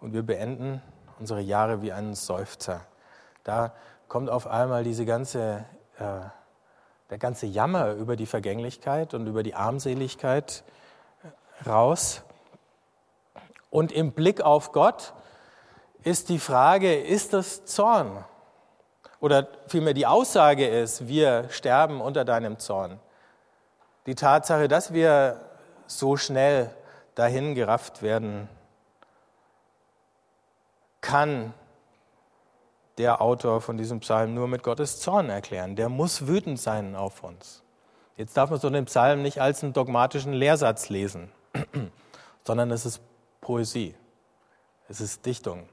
und 0.00 0.14
wir 0.14 0.22
beenden 0.22 0.80
unsere 1.20 1.42
Jahre 1.42 1.82
wie 1.82 1.92
einen 1.92 2.14
Seufzer. 2.14 2.80
Da 3.44 3.74
kommt 4.08 4.30
auf 4.30 4.46
einmal 4.46 4.84
diese 4.84 5.04
ganze, 5.04 5.66
äh, 5.98 6.20
der 7.10 7.18
ganze 7.18 7.44
Jammer 7.44 7.92
über 7.92 8.16
die 8.16 8.24
Vergänglichkeit 8.24 9.12
und 9.12 9.26
über 9.26 9.42
die 9.42 9.54
Armseligkeit 9.54 10.64
raus. 11.66 12.22
Und 13.68 13.92
im 13.92 14.12
Blick 14.12 14.40
auf 14.40 14.72
Gott 14.72 15.12
ist 16.04 16.28
die 16.28 16.38
Frage, 16.38 16.94
ist 16.94 17.32
das 17.32 17.64
Zorn? 17.64 18.24
Oder 19.20 19.46
vielmehr 19.68 19.94
die 19.94 20.06
Aussage 20.06 20.66
ist, 20.66 21.06
wir 21.06 21.46
sterben 21.50 22.00
unter 22.00 22.24
deinem 22.24 22.58
Zorn. 22.58 22.98
Die 24.06 24.16
Tatsache, 24.16 24.66
dass 24.66 24.92
wir 24.92 25.40
so 25.86 26.16
schnell 26.16 26.74
dahin 27.14 27.54
gerafft 27.54 28.02
werden, 28.02 28.48
kann 31.00 31.54
der 32.98 33.20
Autor 33.20 33.60
von 33.60 33.76
diesem 33.76 34.00
Psalm 34.00 34.34
nur 34.34 34.48
mit 34.48 34.62
Gottes 34.62 35.00
Zorn 35.00 35.30
erklären. 35.30 35.76
Der 35.76 35.88
muss 35.88 36.26
wütend 36.26 36.60
sein 36.60 36.96
auf 36.96 37.22
uns. 37.22 37.62
Jetzt 38.16 38.36
darf 38.36 38.50
man 38.50 38.60
so 38.60 38.70
den 38.70 38.84
Psalm 38.84 39.22
nicht 39.22 39.40
als 39.40 39.62
einen 39.62 39.72
dogmatischen 39.72 40.32
Lehrsatz 40.32 40.88
lesen, 40.88 41.30
sondern 42.44 42.70
es 42.70 42.84
ist 42.84 43.00
Poesie, 43.40 43.94
es 44.88 45.00
ist 45.00 45.24
Dichtung. 45.24 45.68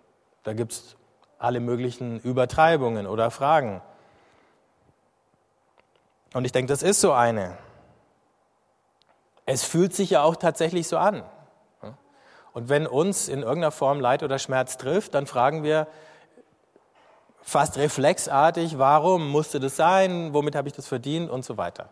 Da 0.50 0.54
gibt 0.54 0.72
es 0.72 0.96
alle 1.38 1.60
möglichen 1.60 2.20
Übertreibungen 2.22 3.06
oder 3.06 3.30
Fragen. 3.30 3.84
Und 6.34 6.44
ich 6.44 6.52
denke, 6.52 6.74
das 6.74 6.82
ist 6.82 7.02
so 7.02 7.14
eine. 7.14 7.56
Es 9.46 9.64
fühlt 9.64 9.94
sich 9.94 10.10
ja 10.10 10.24
auch 10.24 10.36
tatsächlich 10.36 10.88
so 10.88 10.98
an. 10.98 11.22
Und 12.54 12.68
wenn 12.68 12.88
uns 12.88 13.28
in 13.28 13.44
irgendeiner 13.44 13.70
Form 13.70 14.00
Leid 14.00 14.24
oder 14.24 14.40
Schmerz 14.40 14.78
trifft, 14.78 15.14
dann 15.14 15.28
fragen 15.28 15.62
wir 15.62 15.86
fast 17.44 17.78
reflexartig, 17.78 18.80
warum 18.80 19.30
musste 19.30 19.60
das 19.60 19.76
sein, 19.76 20.34
womit 20.34 20.56
habe 20.56 20.68
ich 20.68 20.74
das 20.74 20.88
verdient 20.88 21.30
und 21.30 21.46
so 21.46 21.58
weiter. 21.58 21.90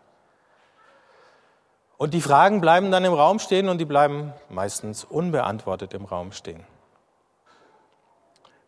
Und 1.96 2.12
die 2.12 2.20
Fragen 2.20 2.60
bleiben 2.60 2.90
dann 2.90 3.04
im 3.04 3.14
Raum 3.14 3.38
stehen 3.38 3.68
und 3.68 3.78
die 3.78 3.84
bleiben 3.84 4.32
meistens 4.48 5.04
unbeantwortet 5.04 5.94
im 5.94 6.06
Raum 6.06 6.32
stehen. 6.32 6.66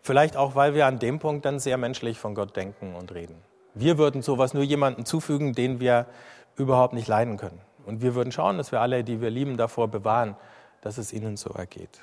Vielleicht 0.02 0.36
auch, 0.36 0.54
weil 0.54 0.74
wir 0.74 0.86
an 0.86 0.98
dem 0.98 1.18
Punkt 1.18 1.44
dann 1.44 1.58
sehr 1.58 1.76
menschlich 1.76 2.18
von 2.18 2.34
Gott 2.34 2.56
denken 2.56 2.94
und 2.94 3.12
reden. 3.12 3.36
Wir 3.74 3.98
würden 3.98 4.22
sowas 4.22 4.54
nur 4.54 4.62
jemandem 4.62 5.04
zufügen, 5.04 5.52
den 5.52 5.80
wir 5.80 6.06
überhaupt 6.56 6.94
nicht 6.94 7.08
leiden 7.08 7.36
können. 7.36 7.60
Und 7.86 8.02
wir 8.02 8.14
würden 8.14 8.32
schauen, 8.32 8.58
dass 8.58 8.72
wir 8.72 8.80
alle, 8.80 9.04
die 9.04 9.20
wir 9.20 9.30
lieben, 9.30 9.56
davor 9.56 9.88
bewahren, 9.88 10.36
dass 10.80 10.98
es 10.98 11.12
ihnen 11.12 11.36
so 11.36 11.50
ergeht. 11.50 12.00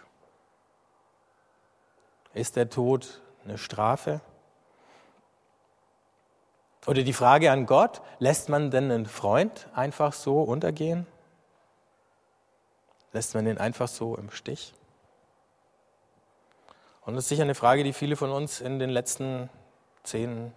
Ist 2.33 2.55
der 2.55 2.69
Tod 2.69 3.21
eine 3.43 3.57
Strafe? 3.57 4.21
Oder 6.85 7.03
die 7.03 7.13
Frage 7.13 7.51
an 7.51 7.65
Gott, 7.65 8.01
lässt 8.19 8.47
man 8.47 8.71
denn 8.71 8.91
einen 8.91 9.05
Freund 9.05 9.67
einfach 9.73 10.13
so 10.13 10.41
untergehen? 10.41 11.05
Lässt 13.11 13.33
man 13.33 13.45
den 13.45 13.57
einfach 13.57 13.87
so 13.87 14.15
im 14.15 14.29
Stich? 14.29 14.73
Und 17.07 17.15
das 17.15 17.23
ist 17.23 17.29
sicher 17.29 17.43
eine 17.43 17.55
Frage, 17.55 17.85
die 17.85 17.93
viele 17.93 18.17
von 18.17 18.31
uns 18.31 18.59
in 18.59 18.79
den 18.79 18.89
letzten 18.89 19.49
zehn 20.03 20.51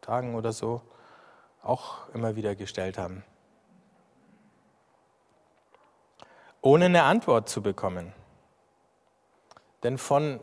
Tagen 0.00 0.34
oder 0.34 0.50
so 0.50 0.80
auch 1.62 2.08
immer 2.14 2.36
wieder 2.36 2.54
gestellt 2.54 2.96
haben. 2.96 3.22
Ohne 6.62 6.86
eine 6.86 7.02
Antwort 7.02 7.50
zu 7.50 7.60
bekommen. 7.60 8.14
Denn 9.82 9.98
von 9.98 10.40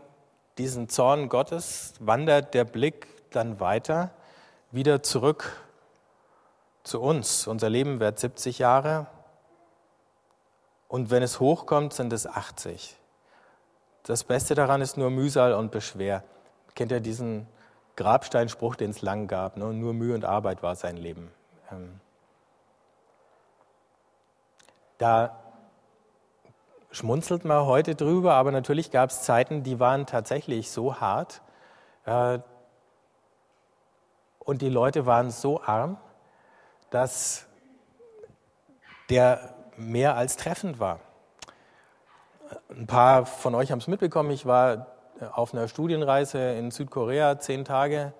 diesem 0.59 0.89
Zorn 0.89 1.27
Gottes 1.27 1.95
wandert 1.99 2.53
der 2.53 2.63
Blick 2.63 3.07
dann 3.31 3.59
weiter, 3.59 4.11
wieder 4.69 5.01
zurück 5.01 5.63
zu 6.83 7.01
uns. 7.01 7.47
Unser 7.47 7.71
Leben 7.71 7.99
wird 7.99 8.19
70 8.19 8.59
Jahre 8.59 9.07
und 10.87 11.09
wenn 11.09 11.23
es 11.23 11.39
hochkommt, 11.39 11.93
sind 11.93 12.13
es 12.13 12.27
80. 12.27 12.95
Das 14.07 14.23
Beste 14.23 14.55
daran 14.55 14.79
ist 14.79 14.95
nur 14.95 15.09
Mühsal 15.09 15.51
und 15.51 15.69
Beschwer. 15.69 16.23
Kennt 16.75 16.93
ihr 16.93 17.01
diesen 17.01 17.45
Grabsteinspruch, 17.97 18.75
den 18.75 18.91
es 18.91 19.01
lang 19.01 19.27
gab? 19.27 19.57
Ne? 19.57 19.73
Nur 19.73 19.93
Mühe 19.93 20.15
und 20.15 20.23
Arbeit 20.23 20.63
war 20.63 20.75
sein 20.75 20.95
Leben. 20.95 21.29
Ähm 21.69 21.99
da 24.97 25.37
schmunzelt 26.89 27.43
man 27.43 27.65
heute 27.65 27.95
drüber, 27.95 28.35
aber 28.35 28.51
natürlich 28.51 28.91
gab 28.91 29.09
es 29.09 29.23
Zeiten, 29.23 29.63
die 29.63 29.81
waren 29.81 30.05
tatsächlich 30.05 30.71
so 30.71 31.01
hart 31.01 31.41
äh, 32.05 32.39
und 34.39 34.61
die 34.61 34.69
Leute 34.69 35.05
waren 35.05 35.31
so 35.31 35.61
arm, 35.61 35.97
dass 36.91 37.45
der 39.09 39.53
mehr 39.75 40.15
als 40.15 40.37
treffend 40.37 40.79
war. 40.79 41.01
Ein 42.69 42.87
paar 42.87 43.25
von 43.25 43.55
euch 43.55 43.71
haben 43.71 43.79
es 43.79 43.87
mitbekommen, 43.87 44.31
ich 44.31 44.45
war 44.45 44.87
auf 45.33 45.53
einer 45.53 45.67
Studienreise 45.67 46.53
in 46.53 46.71
Südkorea 46.71 47.39
zehn 47.39 47.65
Tage 47.65 48.13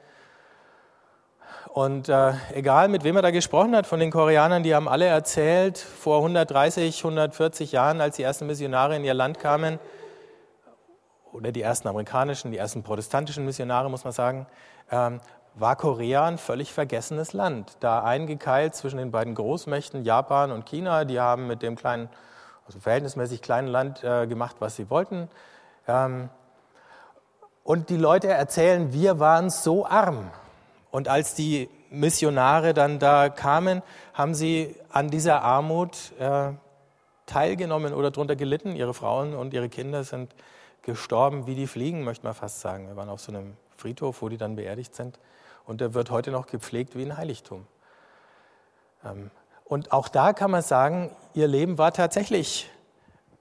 und 1.78 2.10
äh, 2.10 2.34
egal, 2.54 2.88
mit 2.88 3.04
wem 3.04 3.18
er 3.18 3.22
da 3.22 3.30
gesprochen 3.30 3.76
hat, 3.76 3.86
von 3.86 4.00
den 4.00 4.10
Koreanern, 4.10 4.64
die 4.64 4.74
haben 4.74 4.88
alle 4.88 5.06
erzählt, 5.06 5.78
vor 5.78 6.18
130, 6.18 6.98
140 7.04 7.72
Jahren, 7.72 8.02
als 8.02 8.16
die 8.16 8.24
ersten 8.24 8.48
Missionare 8.48 8.96
in 8.96 9.04
ihr 9.04 9.14
Land 9.14 9.40
kamen, 9.40 9.78
oder 11.32 11.52
die 11.52 11.62
ersten 11.62 11.88
amerikanischen, 11.88 12.52
die 12.52 12.58
ersten 12.58 12.82
protestantischen 12.82 13.46
Missionare, 13.46 13.92
muss 13.92 14.04
man 14.04 14.14
sagen, 14.14 14.48
ähm, 14.90 15.20
war 15.54 15.76
Korea 15.76 16.26
ein 16.26 16.40
völlig 16.40 16.74
vergessenes 16.74 17.34
Land. 17.34 17.78
Da 17.80 18.04
eingekeilt 18.04 18.74
zwischen 18.74 18.98
den 18.98 19.12
beiden 19.12 19.36
Großmächten 19.36 20.04
Japan 20.04 20.52
und 20.52 20.66
China, 20.66 21.06
die 21.06 21.20
haben 21.20 21.46
mit 21.46 21.62
dem 21.62 21.76
kleinen, 21.76 22.10
also 22.68 22.80
verhältnismäßig 22.80 23.42
kleinen 23.42 23.68
Land 23.68 24.04
äh, 24.04 24.28
gemacht, 24.28 24.58
was 24.60 24.76
sie 24.76 24.90
wollten. 24.90 25.30
Ähm, 25.88 26.30
und 27.64 27.90
die 27.90 27.98
Leute 27.98 28.28
erzählen, 28.28 28.94
wir 28.94 29.20
waren 29.20 29.50
so 29.50 29.86
arm. 29.86 30.30
Und 30.92 31.08
als 31.08 31.34
die 31.34 31.70
Missionare 31.90 32.74
dann 32.74 33.00
da 33.00 33.30
kamen, 33.30 33.82
haben 34.14 34.34
sie 34.34 34.76
an 34.90 35.10
dieser 35.10 35.42
Armut 35.42 36.14
äh, 36.20 36.52
teilgenommen 37.26 37.94
oder 37.94 38.12
darunter 38.12 38.36
gelitten. 38.36 38.76
Ihre 38.76 38.94
Frauen 38.94 39.34
und 39.34 39.54
ihre 39.54 39.70
Kinder 39.70 40.04
sind 40.04 40.34
gestorben 40.82 41.48
wie 41.48 41.56
die 41.56 41.68
Fliegen, 41.68 42.04
möchte 42.04 42.26
man 42.26 42.34
fast 42.34 42.62
sagen. 42.62 42.88
Wir 42.88 42.96
waren 42.96 43.10
auf 43.10 43.22
so 43.22 43.32
einem 43.32 43.58
Friedhof, 43.76 44.22
wo 44.22 44.30
die 44.30 44.38
dann 44.38 44.56
beerdigt 44.56 44.96
sind. 44.96 45.20
Und 45.66 45.82
der 45.82 45.94
wird 45.94 46.10
heute 46.10 46.32
noch 46.32 46.48
gepflegt 46.48 46.96
wie 46.96 47.04
ein 47.04 47.18
Heiligtum. 47.18 47.68
Ähm, 49.06 49.30
und 49.68 49.92
auch 49.92 50.08
da 50.08 50.34
kann 50.34 50.52
man 50.52 50.62
sagen, 50.62 51.16
ihr 51.34 51.48
Leben 51.48 51.78
war 51.78 51.94
tatsächlich 51.94 52.70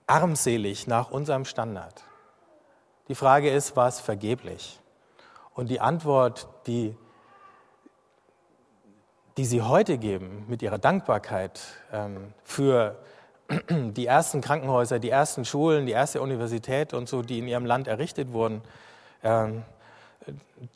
armselig 0.07 0.87
nach 0.87 1.11
unserem 1.11 1.45
Standard. 1.45 2.03
Die 3.07 3.15
Frage 3.15 3.49
ist, 3.49 3.75
war 3.75 3.87
es 3.87 3.99
vergeblich? 3.99 4.79
Und 5.53 5.69
die 5.69 5.79
Antwort, 5.79 6.47
die 6.67 6.95
die 9.37 9.45
Sie 9.45 9.61
heute 9.61 9.99
geben 9.99 10.45
mit 10.47 10.63
Ihrer 10.63 10.79
Dankbarkeit 10.79 11.61
ähm, 11.93 12.33
für 12.43 12.97
die 13.69 14.07
ersten 14.07 14.41
Krankenhäuser, 14.41 14.99
die 14.99 15.11
ersten 15.11 15.45
Schulen, 15.45 15.85
die 15.85 15.91
erste 15.91 16.21
Universität 16.21 16.93
und 16.93 17.07
so, 17.07 17.21
die 17.21 17.39
in 17.39 17.47
Ihrem 17.47 17.65
Land 17.65 17.87
errichtet 17.87 18.33
wurden, 18.33 18.61
ähm, 19.23 19.63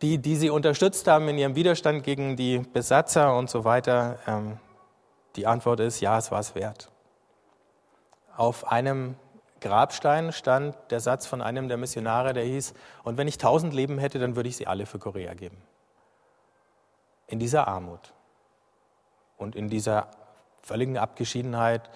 die, 0.02 0.20
die 0.20 0.36
Sie 0.36 0.52
unterstützt 0.52 1.08
haben 1.08 1.28
in 1.28 1.40
Ihrem 1.40 1.56
Widerstand 1.56 2.04
gegen 2.04 2.38
die 2.38 2.60
Besatzer 2.60 3.36
und 3.36 3.50
so 3.50 3.66
weiter, 3.66 4.20
ähm, 4.28 4.58
die 5.36 5.48
Antwort 5.48 5.80
ist, 5.80 6.02
ja, 6.02 6.18
es 6.18 6.32
war 6.32 6.40
es 6.40 6.56
wert. 6.56 6.92
Auf 8.36 8.72
einem 8.72 9.16
Grabstein 9.60 10.34
stand 10.34 10.76
der 10.90 11.00
Satz 11.00 11.28
von 11.28 11.42
einem 11.42 11.68
der 11.68 11.78
Missionare, 11.78 12.34
der 12.34 12.44
hieß, 12.44 12.74
und 13.04 13.18
wenn 13.18 13.28
ich 13.28 13.38
tausend 13.38 13.74
Leben 13.74 14.00
hätte, 14.00 14.20
dann 14.20 14.36
würde 14.36 14.50
ich 14.50 14.58
sie 14.58 14.68
alle 14.68 14.86
für 14.86 15.00
Korea 15.00 15.34
geben. 15.34 15.58
In 17.28 17.40
dieser 17.40 17.68
Armut 17.68 18.14
und 19.38 19.56
in 19.56 19.70
dieser 19.70 20.08
völligen 20.62 20.98
Abgeschiedenheit 20.98 21.90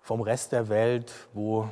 vom 0.00 0.20
Rest 0.20 0.52
der 0.52 0.68
Welt, 0.68 1.12
wo 1.32 1.68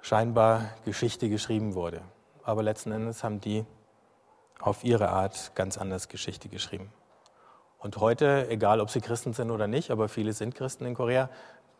scheinbar 0.00 0.70
Geschichte 0.84 1.28
geschrieben 1.28 1.74
wurde. 1.74 2.00
Aber 2.44 2.62
letzten 2.62 2.92
Endes 2.92 3.24
haben 3.24 3.40
die 3.40 3.66
auf 4.60 4.84
ihre 4.84 5.08
Art 5.08 5.52
ganz 5.54 5.78
anders 5.78 6.08
Geschichte 6.08 6.48
geschrieben. 6.48 6.92
Und 7.78 7.98
heute, 7.98 8.48
egal 8.48 8.80
ob 8.80 8.90
sie 8.90 9.00
Christen 9.00 9.32
sind 9.32 9.50
oder 9.50 9.66
nicht, 9.66 9.90
aber 9.90 10.08
viele 10.08 10.32
sind 10.32 10.54
Christen 10.54 10.86
in 10.86 10.94
Korea, 10.94 11.28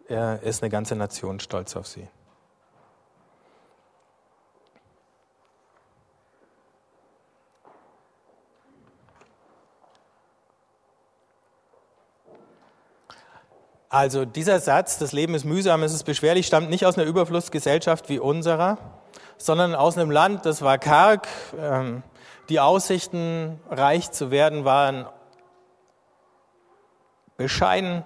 äh, 0.09 0.47
ist 0.47 0.63
eine 0.63 0.71
ganze 0.71 0.95
Nation 0.95 1.41
stolz 1.41 1.77
auf 1.77 1.87
sie. 1.87 2.09
Also 13.89 14.27
dieser 14.27 14.61
Satz, 14.61 14.99
das 14.99 15.13
Leben 15.13 15.35
ist 15.35 15.45
mühsam, 15.45 15.83
es 15.83 15.95
ist 15.95 16.05
beschwerlich, 16.05 16.47
stammt 16.47 16.69
nicht 16.69 16.85
aus 16.85 16.99
einer 16.99 17.07
Überflussgesellschaft 17.07 18.11
wie 18.11 18.19
unserer, 18.19 18.77
sondern 19.39 19.75
aus 19.75 19.97
einem 19.97 20.11
Land, 20.11 20.45
das 20.45 20.61
war 20.61 20.77
karg. 20.77 21.27
Ähm, 21.59 22.03
die 22.51 22.61
Aussichten, 22.61 23.59
reich 23.71 24.11
zu 24.11 24.31
werden, 24.31 24.67
waren 24.67 25.07
bescheiden. 27.37 28.05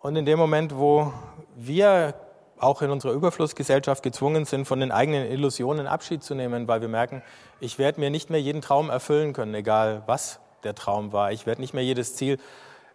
Und 0.00 0.16
in 0.16 0.24
dem 0.24 0.38
Moment, 0.38 0.76
wo 0.76 1.12
wir 1.56 2.14
auch 2.58 2.82
in 2.82 2.90
unserer 2.90 3.12
Überflussgesellschaft 3.12 4.02
gezwungen 4.02 4.44
sind, 4.44 4.66
von 4.66 4.80
den 4.80 4.90
eigenen 4.92 5.30
Illusionen 5.30 5.86
Abschied 5.86 6.22
zu 6.22 6.34
nehmen, 6.34 6.68
weil 6.68 6.80
wir 6.80 6.88
merken, 6.88 7.22
ich 7.60 7.78
werde 7.78 8.00
mir 8.00 8.10
nicht 8.10 8.30
mehr 8.30 8.40
jeden 8.40 8.62
Traum 8.62 8.90
erfüllen 8.90 9.32
können, 9.32 9.54
egal 9.54 10.02
was 10.06 10.40
der 10.64 10.74
Traum 10.74 11.12
war. 11.12 11.32
Ich 11.32 11.46
werde 11.46 11.60
nicht 11.60 11.74
mehr 11.74 11.84
jedes 11.84 12.16
Ziel 12.16 12.38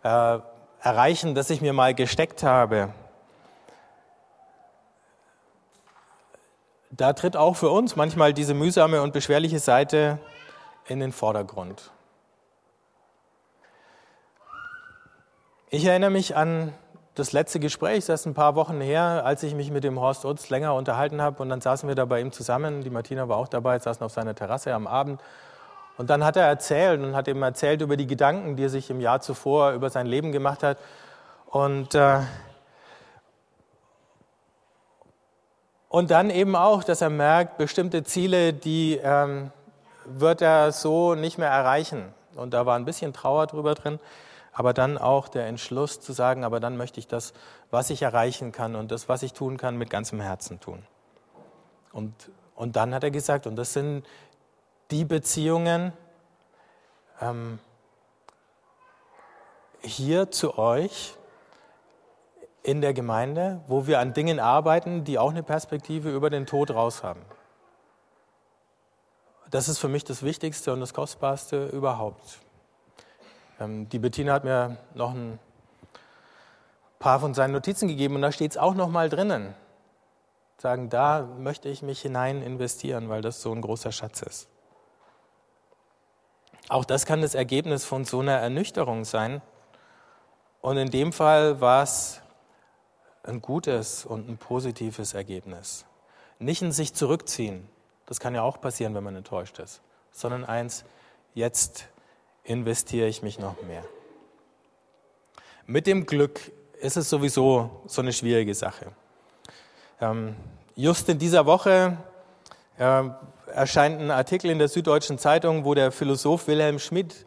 äh, 0.03 0.39
erreichen, 0.81 1.33
das 1.35 1.49
ich 1.49 1.61
mir 1.61 1.73
mal 1.73 1.93
gesteckt 1.93 2.43
habe. 2.43 2.93
Da 6.91 7.13
tritt 7.13 7.35
auch 7.35 7.55
für 7.55 7.69
uns 7.69 7.95
manchmal 7.95 8.33
diese 8.33 8.53
mühsame 8.53 9.01
und 9.01 9.13
beschwerliche 9.13 9.59
Seite 9.59 10.19
in 10.87 10.99
den 10.99 11.11
Vordergrund. 11.11 11.91
Ich 15.75 15.85
erinnere 15.85 16.11
mich 16.11 16.35
an 16.35 16.71
das 17.15 17.31
letzte 17.31 17.59
Gespräch, 17.59 18.05
das 18.05 18.19
ist 18.19 18.25
ein 18.27 18.35
paar 18.35 18.53
Wochen 18.53 18.79
her, 18.79 19.23
als 19.25 19.41
ich 19.41 19.55
mich 19.55 19.71
mit 19.71 19.83
dem 19.83 19.99
Horst 19.99 20.23
Utz 20.23 20.51
länger 20.51 20.75
unterhalten 20.75 21.19
habe. 21.19 21.41
Und 21.41 21.49
dann 21.49 21.61
saßen 21.61 21.89
wir 21.89 21.95
da 21.95 22.05
bei 22.05 22.21
ihm 22.21 22.31
zusammen. 22.31 22.83
Die 22.83 22.91
Martina 22.91 23.27
war 23.27 23.37
auch 23.37 23.47
dabei, 23.47 23.79
saßen 23.79 24.03
auf 24.03 24.11
seiner 24.11 24.35
Terrasse 24.35 24.71
am 24.71 24.85
Abend. 24.85 25.19
Und 25.97 26.11
dann 26.11 26.23
hat 26.23 26.37
er 26.37 26.45
erzählt 26.45 27.01
und 27.01 27.15
hat 27.15 27.27
ihm 27.27 27.41
erzählt 27.41 27.81
über 27.81 27.97
die 27.97 28.05
Gedanken, 28.05 28.55
die 28.55 28.65
er 28.65 28.69
sich 28.69 28.91
im 28.91 29.01
Jahr 29.01 29.21
zuvor 29.21 29.71
über 29.71 29.89
sein 29.89 30.05
Leben 30.05 30.31
gemacht 30.31 30.61
hat. 30.61 30.77
Und, 31.47 31.95
äh, 31.95 32.19
und 35.89 36.11
dann 36.11 36.29
eben 36.29 36.55
auch, 36.55 36.83
dass 36.83 37.01
er 37.01 37.09
merkt, 37.09 37.57
bestimmte 37.57 38.03
Ziele, 38.03 38.53
die 38.53 38.99
ähm, 39.03 39.49
wird 40.05 40.43
er 40.43 40.71
so 40.71 41.15
nicht 41.15 41.39
mehr 41.39 41.49
erreichen. 41.49 42.13
Und 42.35 42.53
da 42.53 42.67
war 42.67 42.75
ein 42.75 42.85
bisschen 42.85 43.11
Trauer 43.11 43.47
drüber 43.47 43.73
drin, 43.73 43.99
aber 44.53 44.73
dann 44.73 44.97
auch 44.97 45.27
der 45.27 45.47
Entschluss 45.47 45.99
zu 45.99 46.13
sagen, 46.13 46.43
aber 46.43 46.59
dann 46.59 46.77
möchte 46.77 46.99
ich 46.99 47.07
das, 47.07 47.33
was 47.71 47.89
ich 47.89 48.03
erreichen 48.03 48.51
kann 48.51 48.75
und 48.75 48.91
das, 48.91 49.09
was 49.09 49.23
ich 49.23 49.33
tun 49.33 49.57
kann, 49.57 49.77
mit 49.77 49.89
ganzem 49.89 50.19
Herzen 50.21 50.59
tun. 50.59 50.83
Und, 51.91 52.13
und 52.55 52.75
dann 52.75 52.93
hat 52.93 53.03
er 53.03 53.11
gesagt, 53.11 53.47
und 53.47 53.55
das 53.55 53.73
sind 53.73 54.05
die 54.91 55.05
Beziehungen 55.05 55.91
ähm, 57.19 57.59
hier 59.81 60.29
zu 60.29 60.57
euch 60.57 61.17
in 62.61 62.81
der 62.81 62.93
Gemeinde, 62.93 63.61
wo 63.67 63.87
wir 63.87 63.99
an 63.99 64.13
Dingen 64.13 64.39
arbeiten, 64.39 65.03
die 65.03 65.17
auch 65.17 65.31
eine 65.31 65.43
Perspektive 65.43 66.11
über 66.11 66.29
den 66.29 66.45
Tod 66.45 66.71
raus 66.71 67.03
haben. 67.03 67.21
Das 69.49 69.67
ist 69.67 69.79
für 69.79 69.89
mich 69.89 70.03
das 70.03 70.23
Wichtigste 70.23 70.73
und 70.73 70.79
das 70.79 70.93
Kostbarste 70.93 71.67
überhaupt. 71.67 72.39
Ähm, 73.63 73.89
die 73.89 73.99
Bettina 73.99 74.33
hat 74.33 74.43
mir 74.43 74.77
noch 74.93 75.13
ein 75.13 75.39
paar 76.99 77.19
von 77.19 77.33
seinen 77.33 77.51
Notizen 77.51 77.87
gegeben 77.87 78.15
und 78.15 78.21
da 78.21 78.31
steht 78.31 78.51
es 78.51 78.57
auch 78.57 78.75
noch 78.75 78.89
mal 78.89 79.09
drinnen. 79.09 79.55
Sagen, 80.57 80.89
da 80.89 81.27
möchte 81.39 81.69
ich 81.69 81.81
mich 81.81 82.01
hinein 82.01 82.41
investieren, 82.41 83.09
weil 83.09 83.21
das 83.21 83.41
so 83.41 83.51
ein 83.51 83.61
großer 83.61 83.91
Schatz 83.91 84.21
ist. 84.21 84.47
Auch 86.69 86.85
das 86.85 87.05
kann 87.05 87.21
das 87.21 87.35
Ergebnis 87.35 87.83
von 87.83 88.05
so 88.05 88.21
einer 88.21 88.37
Ernüchterung 88.37 89.03
sein. 89.03 89.41
Und 90.61 90.77
in 90.77 90.89
dem 90.89 91.11
Fall 91.11 91.59
war 91.59 91.83
es 91.83 92.21
ein 93.23 93.41
gutes 93.41 94.05
und 94.05 94.29
ein 94.29 94.37
positives 94.37 95.13
Ergebnis. 95.13 95.85
Nicht 96.39 96.61
in 96.61 96.71
sich 96.71 96.93
zurückziehen, 96.93 97.67
das 98.05 98.19
kann 98.19 98.33
ja 98.33 98.43
auch 98.43 98.61
passieren, 98.61 98.95
wenn 98.95 99.03
man 99.03 99.15
enttäuscht 99.15 99.59
ist, 99.59 99.81
sondern 100.11 100.45
eins, 100.45 100.85
jetzt 101.33 101.89
investiere 102.43 103.07
ich 103.07 103.21
mich 103.21 103.39
noch 103.39 103.61
mehr. 103.63 103.83
Mit 105.65 105.87
dem 105.87 106.05
Glück 106.05 106.39
ist 106.81 106.97
es 106.97 107.09
sowieso 107.09 107.69
so 107.85 108.01
eine 108.01 108.11
schwierige 108.11 108.53
Sache. 108.53 108.91
Ähm, 110.01 110.35
just 110.75 111.07
in 111.07 111.19
dieser 111.19 111.45
Woche 111.45 111.97
äh, 112.77 113.03
erscheint 113.53 114.01
ein 114.01 114.11
Artikel 114.11 114.49
in 114.49 114.59
der 114.59 114.67
Süddeutschen 114.67 115.17
Zeitung, 115.17 115.63
wo 115.63 115.73
der 115.73 115.91
Philosoph 115.91 116.47
Wilhelm 116.47 116.79
Schmidt 116.79 117.25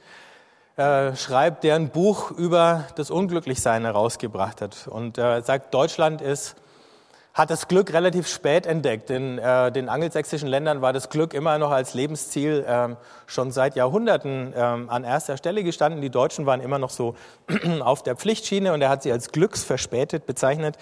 äh, 0.76 1.16
schreibt, 1.16 1.64
der 1.64 1.76
ein 1.76 1.88
Buch 1.88 2.30
über 2.32 2.84
das 2.96 3.10
Unglücklichsein 3.10 3.84
herausgebracht 3.84 4.60
hat. 4.60 4.86
Und 4.88 5.16
er 5.16 5.40
sagt, 5.42 5.72
Deutschland 5.72 6.20
ist 6.20 6.56
hat 7.36 7.50
das 7.50 7.68
Glück 7.68 7.92
relativ 7.92 8.26
spät 8.28 8.64
entdeckt. 8.64 9.10
In 9.10 9.36
äh, 9.38 9.70
den 9.70 9.90
angelsächsischen 9.90 10.48
Ländern 10.48 10.80
war 10.80 10.94
das 10.94 11.10
Glück 11.10 11.34
immer 11.34 11.58
noch 11.58 11.70
als 11.70 11.92
Lebensziel 11.92 12.64
ähm, 12.66 12.96
schon 13.26 13.50
seit 13.50 13.76
Jahrhunderten 13.76 14.54
ähm, 14.56 14.88
an 14.88 15.04
erster 15.04 15.36
Stelle 15.36 15.62
gestanden. 15.62 16.00
Die 16.00 16.08
Deutschen 16.08 16.46
waren 16.46 16.62
immer 16.62 16.78
noch 16.78 16.88
so 16.88 17.14
auf 17.80 18.02
der 18.02 18.16
Pflichtschiene 18.16 18.72
und 18.72 18.80
er 18.80 18.88
hat 18.88 19.02
sie 19.02 19.12
als 19.12 19.32
glücksverspätet 19.32 20.24
bezeichnet. 20.24 20.78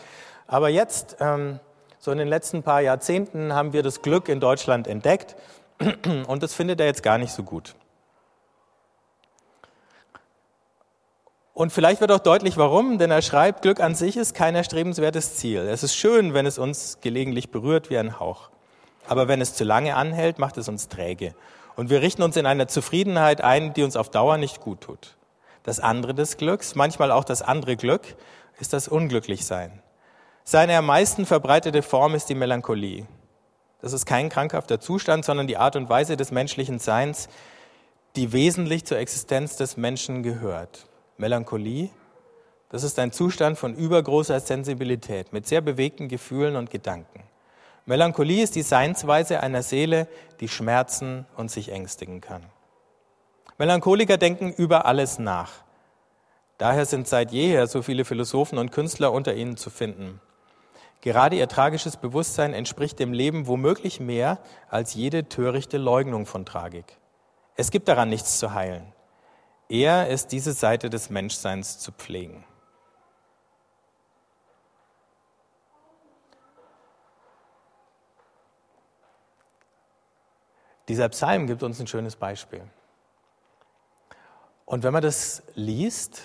Aber 0.46 0.68
jetzt, 0.68 1.16
ähm, 1.18 1.58
so 1.98 2.12
in 2.12 2.18
den 2.18 2.28
letzten 2.28 2.62
paar 2.62 2.80
Jahrzehnten, 2.80 3.52
haben 3.52 3.72
wir 3.72 3.82
das 3.82 4.00
Glück 4.00 4.28
in 4.28 4.38
Deutschland 4.38 4.86
entdeckt 4.86 5.34
und 6.28 6.44
das 6.44 6.54
findet 6.54 6.78
er 6.78 6.86
jetzt 6.86 7.02
gar 7.02 7.18
nicht 7.18 7.32
so 7.32 7.42
gut. 7.42 7.74
Und 11.54 11.72
vielleicht 11.72 12.00
wird 12.00 12.10
auch 12.10 12.18
deutlich, 12.18 12.56
warum, 12.56 12.98
denn 12.98 13.12
er 13.12 13.22
schreibt, 13.22 13.62
Glück 13.62 13.78
an 13.78 13.94
sich 13.94 14.16
ist 14.16 14.34
kein 14.34 14.56
erstrebenswertes 14.56 15.36
Ziel. 15.36 15.60
Es 15.60 15.84
ist 15.84 15.94
schön, 15.94 16.34
wenn 16.34 16.46
es 16.46 16.58
uns 16.58 16.98
gelegentlich 17.00 17.52
berührt 17.52 17.90
wie 17.90 17.98
ein 17.98 18.18
Hauch. 18.18 18.50
Aber 19.06 19.28
wenn 19.28 19.40
es 19.40 19.54
zu 19.54 19.62
lange 19.62 19.94
anhält, 19.94 20.40
macht 20.40 20.58
es 20.58 20.68
uns 20.68 20.88
träge. 20.88 21.32
Und 21.76 21.90
wir 21.90 22.02
richten 22.02 22.24
uns 22.24 22.36
in 22.36 22.46
einer 22.46 22.66
Zufriedenheit 22.66 23.40
ein, 23.40 23.72
die 23.72 23.84
uns 23.84 23.94
auf 23.94 24.10
Dauer 24.10 24.36
nicht 24.36 24.60
gut 24.60 24.80
tut. 24.80 25.16
Das 25.62 25.78
andere 25.78 26.12
des 26.12 26.38
Glücks, 26.38 26.74
manchmal 26.74 27.12
auch 27.12 27.24
das 27.24 27.40
andere 27.40 27.76
Glück, 27.76 28.02
ist 28.58 28.72
das 28.72 28.88
Unglücklichsein. 28.88 29.80
Seine 30.42 30.76
am 30.76 30.86
meisten 30.86 31.24
verbreitete 31.24 31.82
Form 31.82 32.16
ist 32.16 32.28
die 32.28 32.34
Melancholie. 32.34 33.06
Das 33.80 33.92
ist 33.92 34.06
kein 34.06 34.28
krankhafter 34.28 34.80
Zustand, 34.80 35.24
sondern 35.24 35.46
die 35.46 35.56
Art 35.56 35.76
und 35.76 35.88
Weise 35.88 36.16
des 36.16 36.32
menschlichen 36.32 36.80
Seins, 36.80 37.28
die 38.16 38.32
wesentlich 38.32 38.84
zur 38.86 38.98
Existenz 38.98 39.56
des 39.56 39.76
Menschen 39.76 40.24
gehört. 40.24 40.86
Melancholie, 41.16 41.90
das 42.70 42.82
ist 42.82 42.98
ein 42.98 43.12
Zustand 43.12 43.56
von 43.56 43.74
übergroßer 43.74 44.40
Sensibilität 44.40 45.32
mit 45.32 45.46
sehr 45.46 45.60
bewegten 45.60 46.08
Gefühlen 46.08 46.56
und 46.56 46.70
Gedanken. 46.70 47.22
Melancholie 47.86 48.42
ist 48.42 48.56
die 48.56 48.62
Seinsweise 48.62 49.40
einer 49.40 49.62
Seele, 49.62 50.08
die 50.40 50.48
schmerzen 50.48 51.26
und 51.36 51.50
sich 51.50 51.70
ängstigen 51.70 52.20
kann. 52.20 52.42
Melancholiker 53.58 54.16
denken 54.16 54.52
über 54.52 54.86
alles 54.86 55.20
nach. 55.20 55.52
Daher 56.58 56.86
sind 56.86 57.06
seit 57.06 57.30
jeher 57.30 57.66
so 57.68 57.82
viele 57.82 58.04
Philosophen 58.04 58.58
und 58.58 58.72
Künstler 58.72 59.12
unter 59.12 59.34
ihnen 59.34 59.56
zu 59.56 59.70
finden. 59.70 60.20
Gerade 61.00 61.36
ihr 61.36 61.46
tragisches 61.46 61.96
Bewusstsein 61.96 62.54
entspricht 62.54 62.98
dem 62.98 63.12
Leben 63.12 63.46
womöglich 63.46 64.00
mehr 64.00 64.38
als 64.68 64.94
jede 64.94 65.28
törichte 65.28 65.76
Leugnung 65.78 66.26
von 66.26 66.46
Tragik. 66.46 66.96
Es 67.54 67.70
gibt 67.70 67.86
daran 67.86 68.08
nichts 68.08 68.38
zu 68.38 68.54
heilen. 68.54 68.93
Er 69.68 70.08
ist 70.08 70.32
diese 70.32 70.52
Seite 70.52 70.90
des 70.90 71.10
Menschseins 71.10 71.78
zu 71.78 71.92
pflegen. 71.92 72.44
Dieser 80.88 81.08
Psalm 81.08 81.46
gibt 81.46 81.62
uns 81.62 81.80
ein 81.80 81.86
schönes 81.86 82.16
Beispiel. 82.16 82.62
Und 84.66 84.82
wenn 84.82 84.92
man 84.92 85.02
das 85.02 85.42
liest 85.54 86.22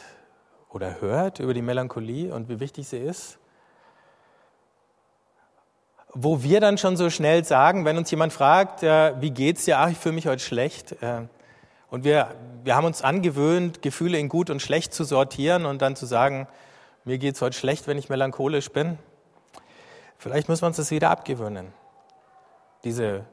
oder 0.69 0.99
hört 1.01 1.39
über 1.39 1.53
die 1.53 1.61
Melancholie 1.61 2.33
und 2.33 2.49
wie 2.49 2.59
wichtig 2.59 2.87
sie 2.87 2.97
ist, 2.97 3.37
wo 6.13 6.41
wir 6.43 6.59
dann 6.59 6.77
schon 6.77 6.97
so 6.97 7.09
schnell 7.09 7.45
sagen, 7.45 7.85
wenn 7.85 7.97
uns 7.97 8.11
jemand 8.11 8.33
fragt, 8.33 8.83
äh, 8.83 9.13
wie 9.21 9.31
geht's 9.31 9.65
dir? 9.65 9.79
Ach, 9.79 9.89
ich 9.89 9.97
fühle 9.97 10.15
mich 10.15 10.27
heute 10.27 10.43
schlecht. 10.43 11.01
Äh, 11.01 11.27
und 11.89 12.03
wir, 12.03 12.35
wir 12.63 12.75
haben 12.75 12.85
uns 12.85 13.01
angewöhnt, 13.01 13.81
Gefühle 13.81 14.19
in 14.19 14.29
gut 14.29 14.49
und 14.49 14.61
schlecht 14.61 14.93
zu 14.93 15.03
sortieren 15.03 15.65
und 15.65 15.81
dann 15.81 15.95
zu 15.95 16.05
sagen, 16.05 16.47
mir 17.03 17.17
geht 17.17 17.35
es 17.35 17.41
heute 17.41 17.57
schlecht, 17.57 17.87
wenn 17.87 17.97
ich 17.97 18.09
melancholisch 18.09 18.69
bin. 18.69 18.99
Vielleicht 20.17 20.49
müssen 20.49 20.63
wir 20.63 20.67
uns 20.67 20.77
das 20.77 20.91
wieder 20.91 21.09
abgewöhnen, 21.09 21.73
diese 22.83 23.25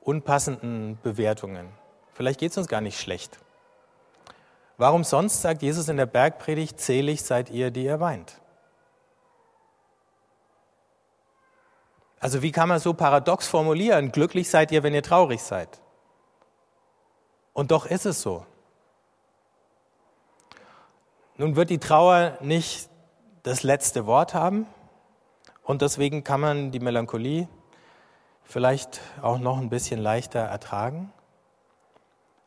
unpassenden 0.00 0.98
Bewertungen. 1.02 1.68
Vielleicht 2.14 2.40
geht 2.40 2.52
es 2.52 2.58
uns 2.58 2.68
gar 2.68 2.80
nicht 2.80 2.98
schlecht. 2.98 3.38
Warum 4.78 5.04
sonst, 5.04 5.42
sagt 5.42 5.62
Jesus 5.62 5.88
in 5.88 5.96
der 5.96 6.06
Bergpredigt, 6.06 6.80
zählig 6.80 7.22
seid 7.22 7.50
ihr, 7.50 7.70
die 7.70 7.84
ihr 7.84 8.00
weint? 8.00 8.40
Also 12.18 12.40
wie 12.40 12.52
kann 12.52 12.68
man 12.68 12.78
so 12.78 12.94
paradox 12.94 13.48
formulieren, 13.48 14.12
glücklich 14.12 14.48
seid 14.48 14.70
ihr, 14.72 14.82
wenn 14.82 14.94
ihr 14.94 15.02
traurig 15.02 15.42
seid? 15.42 15.81
Und 17.52 17.70
doch 17.70 17.86
ist 17.86 18.06
es 18.06 18.22
so. 18.22 18.46
Nun 21.36 21.56
wird 21.56 21.70
die 21.70 21.78
Trauer 21.78 22.38
nicht 22.40 22.88
das 23.42 23.62
letzte 23.62 24.06
Wort 24.06 24.34
haben 24.34 24.66
und 25.64 25.82
deswegen 25.82 26.24
kann 26.24 26.40
man 26.40 26.70
die 26.70 26.80
Melancholie 26.80 27.48
vielleicht 28.44 29.00
auch 29.22 29.38
noch 29.38 29.58
ein 29.58 29.70
bisschen 29.70 30.00
leichter 30.00 30.40
ertragen. 30.40 31.12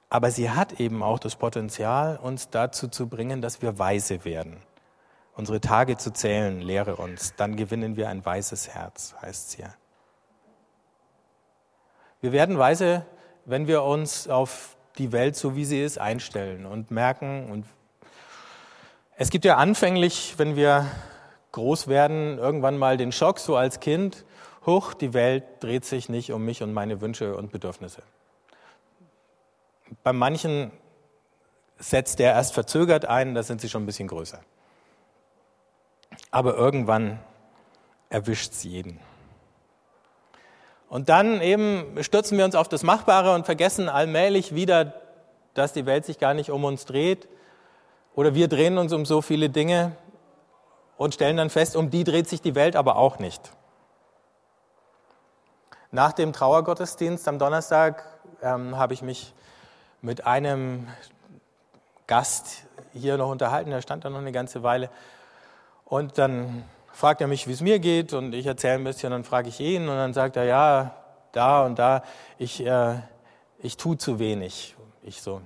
Aber 0.10 0.32
sie 0.32 0.52
hat 0.52 0.80
eben 0.80 1.04
auch 1.04 1.20
das 1.20 1.36
Potenzial, 1.36 2.18
uns 2.18 2.50
dazu 2.50 2.88
zu 2.88 3.08
bringen, 3.08 3.42
dass 3.42 3.62
wir 3.62 3.80
weise 3.80 4.24
werden. 4.24 4.62
Unsere 5.34 5.60
Tage 5.60 5.98
zu 5.98 6.14
zählen, 6.14 6.62
lehre 6.62 6.96
uns. 6.96 7.34
Dann 7.36 7.58
gewinnen 7.58 7.98
wir 7.98 8.08
ein 8.10 8.26
weises 8.26 8.70
Herz, 8.70 9.16
heißt 9.22 9.50
es 9.50 9.56
hier. 9.56 9.74
Wir 12.22 12.32
werden 12.32 12.58
weise, 12.58 13.06
wenn 13.44 13.68
wir 13.68 13.84
uns 13.84 14.30
auf 14.30 14.75
die 14.98 15.12
Welt 15.12 15.36
so, 15.36 15.56
wie 15.56 15.66
sie 15.66 15.82
ist, 15.82 15.98
einstellen 15.98 16.66
und 16.66 16.92
merken. 16.92 17.50
Und 17.52 17.66
es 19.18 19.30
gibt 19.30 19.46
ja 19.46 19.58
anfänglich, 19.58 20.36
wenn 20.38 20.56
wir 20.56 20.86
groß 21.52 21.88
werden, 21.88 22.38
irgendwann 22.38 22.78
mal 22.78 22.98
den 22.98 23.12
Schock, 23.12 23.40
so 23.40 23.56
als 23.56 23.80
Kind, 23.80 24.26
hoch, 24.66 24.94
die 24.94 25.14
Welt 25.14 25.44
dreht 25.62 25.86
sich 25.86 26.10
nicht 26.10 26.32
um 26.32 26.44
mich 26.44 26.62
und 26.64 26.74
meine 26.74 27.02
Wünsche 27.02 27.36
und 27.36 27.52
Bedürfnisse. 27.52 28.04
Bei 30.04 30.14
manchen 30.14 30.72
setzt 31.78 32.20
der 32.20 32.34
erst 32.34 32.54
verzögert 32.54 33.06
ein, 33.06 33.36
da 33.36 33.44
sind 33.44 33.62
sie 33.62 33.70
schon 33.70 33.84
ein 33.84 33.86
bisschen 33.86 34.08
größer. 34.08 34.40
Aber 36.32 36.56
irgendwann 36.56 37.20
erwischt 38.10 38.54
es 38.54 38.64
jeden. 38.64 39.00
Und 40.96 41.10
dann 41.10 41.42
eben 41.42 42.02
stürzen 42.02 42.38
wir 42.38 42.46
uns 42.46 42.56
auf 42.56 42.70
das 42.70 42.82
Machbare 42.82 43.36
und 43.36 43.46
vergessen 43.46 43.90
allmählich 43.90 44.56
wieder, 44.56 44.94
dass 45.54 45.74
die 45.74 45.86
Welt 45.86 46.06
sich 46.06 46.20
gar 46.20 46.34
nicht 46.34 46.52
um 46.52 46.64
uns 46.64 46.86
dreht. 46.86 47.28
Oder 48.14 48.34
wir 48.34 48.48
drehen 48.48 48.78
uns 48.78 48.94
um 48.94 49.06
so 49.06 49.22
viele 49.22 49.50
Dinge 49.50 49.92
und 50.96 51.14
stellen 51.14 51.36
dann 51.36 51.50
fest, 51.50 51.76
um 51.76 51.90
die 51.90 52.06
dreht 52.06 52.30
sich 52.30 52.42
die 52.42 52.56
Welt 52.56 52.78
aber 52.78 52.96
auch 52.96 53.20
nicht. 53.20 53.52
Nach 55.92 56.14
dem 56.14 56.32
Trauergottesdienst 56.32 57.28
am 57.28 57.40
Donnerstag 57.40 58.06
ähm, 58.42 58.78
habe 58.78 58.94
ich 58.94 59.02
mich 59.02 59.34
mit 60.00 60.26
einem 60.26 60.88
Gast 62.08 62.64
hier 62.94 63.18
noch 63.18 63.32
unterhalten, 63.32 63.70
der 63.70 63.82
stand 63.82 64.06
da 64.06 64.10
noch 64.10 64.20
eine 64.20 64.32
ganze 64.32 64.64
Weile. 64.64 64.90
Und 65.84 66.18
dann 66.18 66.64
fragt 66.96 67.20
er 67.20 67.28
mich, 67.28 67.46
wie 67.48 67.52
es 67.52 67.60
mir 67.60 67.80
geht 67.80 68.14
und 68.14 68.34
ich 68.34 68.46
erzähle 68.46 68.76
ein 68.76 68.84
bisschen, 68.86 69.12
dann 69.12 69.26
frage 69.26 69.50
ich 69.50 69.60
ihn 69.60 69.90
und 69.90 69.96
dann 69.96 70.14
sagt 70.14 70.38
er, 70.38 70.46
ja, 70.46 70.96
da 71.34 71.66
und 71.66 71.78
da, 71.78 72.04
ich, 72.38 72.66
äh, 72.66 72.96
ich 73.60 73.76
tue 73.76 73.98
zu 73.98 74.18
wenig. 74.18 74.76
Ich 75.04 75.22
so, 75.22 75.42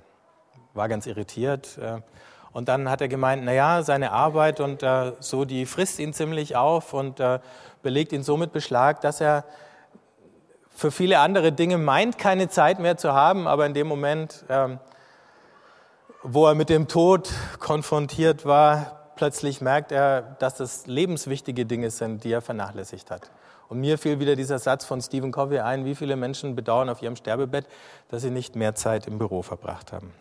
war 0.74 0.88
ganz 0.88 1.06
irritiert. 1.06 1.76
Äh, 1.78 2.02
und 2.52 2.68
dann 2.68 2.88
hat 2.88 3.00
er 3.00 3.08
gemeint, 3.08 3.42
na 3.44 3.52
ja, 3.52 3.82
seine 3.82 4.12
Arbeit 4.12 4.60
und 4.60 4.84
äh, 4.84 5.12
so, 5.18 5.44
die 5.44 5.66
frisst 5.66 5.98
ihn 5.98 6.12
ziemlich 6.12 6.54
auf 6.54 6.94
und 6.94 7.18
äh, 7.18 7.40
belegt 7.82 8.12
ihn 8.12 8.22
so 8.22 8.36
mit 8.36 8.52
Beschlag, 8.52 9.00
dass 9.00 9.20
er 9.20 9.44
für 10.70 10.92
viele 10.92 11.18
andere 11.18 11.50
Dinge 11.50 11.78
meint, 11.78 12.16
keine 12.16 12.48
Zeit 12.48 12.78
mehr 12.78 12.96
zu 12.96 13.12
haben, 13.12 13.48
aber 13.48 13.66
in 13.66 13.74
dem 13.74 13.88
Moment, 13.88 14.44
ähm, 14.48 14.78
wo 16.22 16.46
er 16.46 16.54
mit 16.54 16.68
dem 16.68 16.86
Tod 16.86 17.28
konfrontiert 17.58 18.44
war, 18.46 18.99
plötzlich 19.20 19.60
merkt 19.60 19.92
er, 19.92 20.22
dass 20.38 20.54
das 20.54 20.86
lebenswichtige 20.86 21.66
Dinge 21.66 21.90
sind, 21.90 22.24
die 22.24 22.32
er 22.32 22.40
vernachlässigt 22.40 23.10
hat. 23.10 23.30
Und 23.68 23.78
mir 23.78 23.98
fiel 23.98 24.18
wieder 24.18 24.34
dieser 24.34 24.58
Satz 24.58 24.86
von 24.86 25.02
Stephen 25.02 25.30
Covey 25.30 25.58
ein, 25.58 25.84
wie 25.84 25.94
viele 25.94 26.16
Menschen 26.16 26.56
bedauern 26.56 26.88
auf 26.88 27.02
ihrem 27.02 27.16
Sterbebett, 27.16 27.66
dass 28.08 28.22
sie 28.22 28.30
nicht 28.30 28.56
mehr 28.56 28.74
Zeit 28.74 29.06
im 29.06 29.18
Büro 29.18 29.42
verbracht 29.42 29.92
haben. 29.92 30.14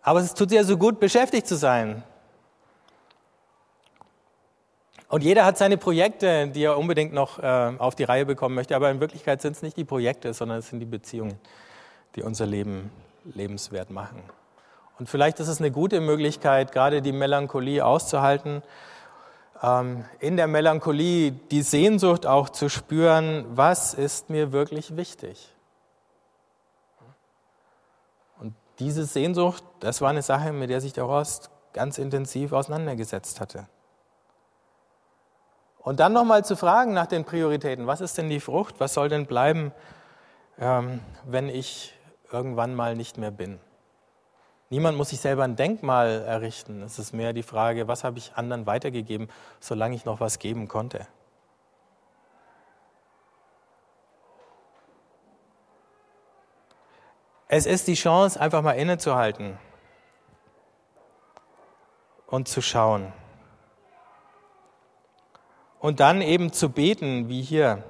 Aber 0.00 0.20
es 0.20 0.32
tut 0.32 0.48
sehr 0.48 0.64
so 0.64 0.78
gut, 0.78 1.00
beschäftigt 1.00 1.46
zu 1.46 1.56
sein. 1.56 2.02
Und 5.08 5.22
jeder 5.22 5.44
hat 5.44 5.58
seine 5.58 5.76
Projekte, 5.76 6.48
die 6.48 6.64
er 6.64 6.78
unbedingt 6.78 7.12
noch 7.12 7.38
äh, 7.38 7.72
auf 7.78 7.94
die 7.94 8.04
Reihe 8.04 8.26
bekommen 8.26 8.54
möchte. 8.54 8.74
Aber 8.74 8.90
in 8.90 9.00
Wirklichkeit 9.00 9.42
sind 9.42 9.56
es 9.56 9.62
nicht 9.62 9.76
die 9.76 9.84
Projekte, 9.84 10.32
sondern 10.34 10.58
es 10.58 10.68
sind 10.68 10.80
die 10.80 10.86
Beziehungen, 10.86 11.38
die 12.16 12.22
unser 12.22 12.46
Leben 12.46 12.90
lebenswert 13.24 13.90
machen. 13.90 14.22
Und 14.98 15.08
vielleicht 15.08 15.40
ist 15.40 15.48
es 15.48 15.58
eine 15.60 15.70
gute 15.70 16.00
Möglichkeit, 16.00 16.72
gerade 16.72 17.02
die 17.02 17.12
Melancholie 17.12 17.84
auszuhalten, 17.84 18.62
ähm, 19.62 20.04
in 20.20 20.36
der 20.36 20.46
Melancholie 20.46 21.32
die 21.32 21.62
Sehnsucht 21.62 22.26
auch 22.26 22.48
zu 22.48 22.68
spüren, 22.68 23.44
was 23.50 23.94
ist 23.94 24.30
mir 24.30 24.52
wirklich 24.52 24.96
wichtig. 24.96 25.48
Und 28.38 28.54
diese 28.78 29.04
Sehnsucht, 29.04 29.64
das 29.80 30.00
war 30.00 30.10
eine 30.10 30.22
Sache, 30.22 30.52
mit 30.52 30.70
der 30.70 30.80
sich 30.80 30.92
der 30.92 31.06
Horst 31.06 31.50
ganz 31.72 31.98
intensiv 31.98 32.52
auseinandergesetzt 32.52 33.40
hatte. 33.40 33.66
Und 35.84 36.00
dann 36.00 36.14
nochmal 36.14 36.44
zu 36.46 36.56
fragen 36.56 36.94
nach 36.94 37.06
den 37.06 37.24
Prioritäten. 37.24 37.86
Was 37.86 38.00
ist 38.00 38.16
denn 38.16 38.30
die 38.30 38.40
Frucht? 38.40 38.80
Was 38.80 38.94
soll 38.94 39.10
denn 39.10 39.26
bleiben, 39.26 39.70
ähm, 40.58 41.00
wenn 41.24 41.50
ich 41.50 41.94
irgendwann 42.32 42.74
mal 42.74 42.96
nicht 42.96 43.18
mehr 43.18 43.30
bin? 43.30 43.60
Niemand 44.70 44.96
muss 44.96 45.10
sich 45.10 45.20
selber 45.20 45.44
ein 45.44 45.56
Denkmal 45.56 46.22
errichten. 46.22 46.82
Es 46.82 46.98
ist 46.98 47.12
mehr 47.12 47.34
die 47.34 47.42
Frage, 47.42 47.86
was 47.86 48.02
habe 48.02 48.16
ich 48.16 48.32
anderen 48.34 48.66
weitergegeben, 48.66 49.28
solange 49.60 49.94
ich 49.94 50.06
noch 50.06 50.20
was 50.20 50.38
geben 50.38 50.68
konnte. 50.68 51.06
Es 57.46 57.66
ist 57.66 57.88
die 57.88 57.94
Chance, 57.94 58.40
einfach 58.40 58.62
mal 58.62 58.72
innezuhalten 58.72 59.58
und 62.26 62.48
zu 62.48 62.62
schauen. 62.62 63.12
Und 65.84 66.00
dann 66.00 66.22
eben 66.22 66.50
zu 66.50 66.70
beten, 66.70 67.28
wie 67.28 67.42
hier. 67.42 67.84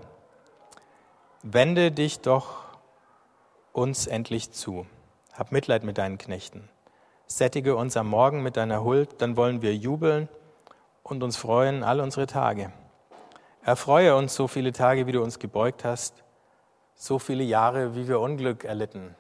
Wende 1.45 1.93
dich 1.93 2.19
doch 2.19 2.65
uns 3.73 4.09
endlich 4.09 4.51
zu. 4.51 4.85
Hab 5.33 5.53
Mitleid 5.53 5.85
mit 5.85 5.97
deinen 5.97 6.19
Knechten. 6.19 6.69
Sättige 7.29 7.77
uns 7.77 7.97
am 7.97 8.09
Morgen 8.09 8.43
mit 8.43 8.57
deiner 8.57 8.83
Huld, 8.83 9.23
dann 9.23 9.37
wollen 9.37 9.63
wir 9.63 9.77
jubeln 9.77 10.29
und 11.05 11.23
uns 11.23 11.37
freuen 11.37 11.85
all 11.85 12.01
unsere 12.01 12.27
Tage. 12.27 12.73
Erfreue 13.63 14.17
uns 14.17 14.35
so 14.35 14.49
viele 14.49 14.73
Tage, 14.73 15.07
wie 15.07 15.13
du 15.13 15.23
uns 15.23 15.39
gebeugt 15.39 15.85
hast, 15.85 16.25
so 16.97 17.21
viele 17.21 17.45
Jahre, 17.45 17.95
wie 17.95 18.09
wir 18.09 18.19
Unglück 18.19 18.65
erlitten. 18.65 19.15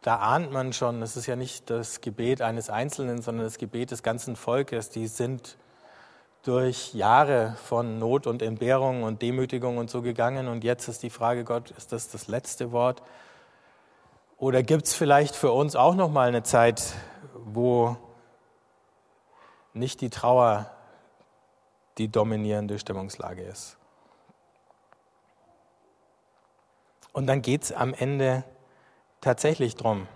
Da 0.00 0.16
ahnt 0.16 0.50
man 0.50 0.72
schon, 0.72 1.02
es 1.02 1.14
ist 1.18 1.26
ja 1.26 1.36
nicht 1.36 1.68
das 1.68 2.00
Gebet 2.00 2.40
eines 2.40 2.70
Einzelnen, 2.70 3.20
sondern 3.20 3.44
das 3.44 3.58
Gebet 3.58 3.90
des 3.90 4.02
ganzen 4.02 4.34
Volkes. 4.34 4.88
Die 4.88 5.08
sind 5.08 5.58
durch 6.42 6.94
Jahre 6.94 7.56
von 7.64 7.98
Not 7.98 8.26
und 8.26 8.42
Entbehrung 8.42 9.02
und 9.02 9.20
Demütigung 9.22 9.78
und 9.78 9.90
so 9.90 10.00
gegangen. 10.02 10.48
Und 10.48 10.64
jetzt 10.64 10.88
ist 10.88 11.02
die 11.02 11.10
Frage, 11.10 11.44
Gott, 11.44 11.70
ist 11.72 11.92
das 11.92 12.08
das 12.08 12.28
letzte 12.28 12.72
Wort? 12.72 13.02
Oder 14.38 14.62
gibt 14.62 14.86
es 14.86 14.94
vielleicht 14.94 15.36
für 15.36 15.52
uns 15.52 15.76
auch 15.76 15.94
noch 15.94 16.10
mal 16.10 16.28
eine 16.28 16.42
Zeit, 16.42 16.94
wo 17.34 17.96
nicht 19.74 20.00
die 20.00 20.08
Trauer 20.08 20.70
die 21.98 22.08
dominierende 22.08 22.78
Stimmungslage 22.78 23.42
ist? 23.42 23.76
Und 27.12 27.26
dann 27.26 27.42
geht 27.42 27.64
es 27.64 27.72
am 27.72 27.92
Ende 27.92 28.44
tatsächlich 29.20 29.74
drum. 29.74 30.06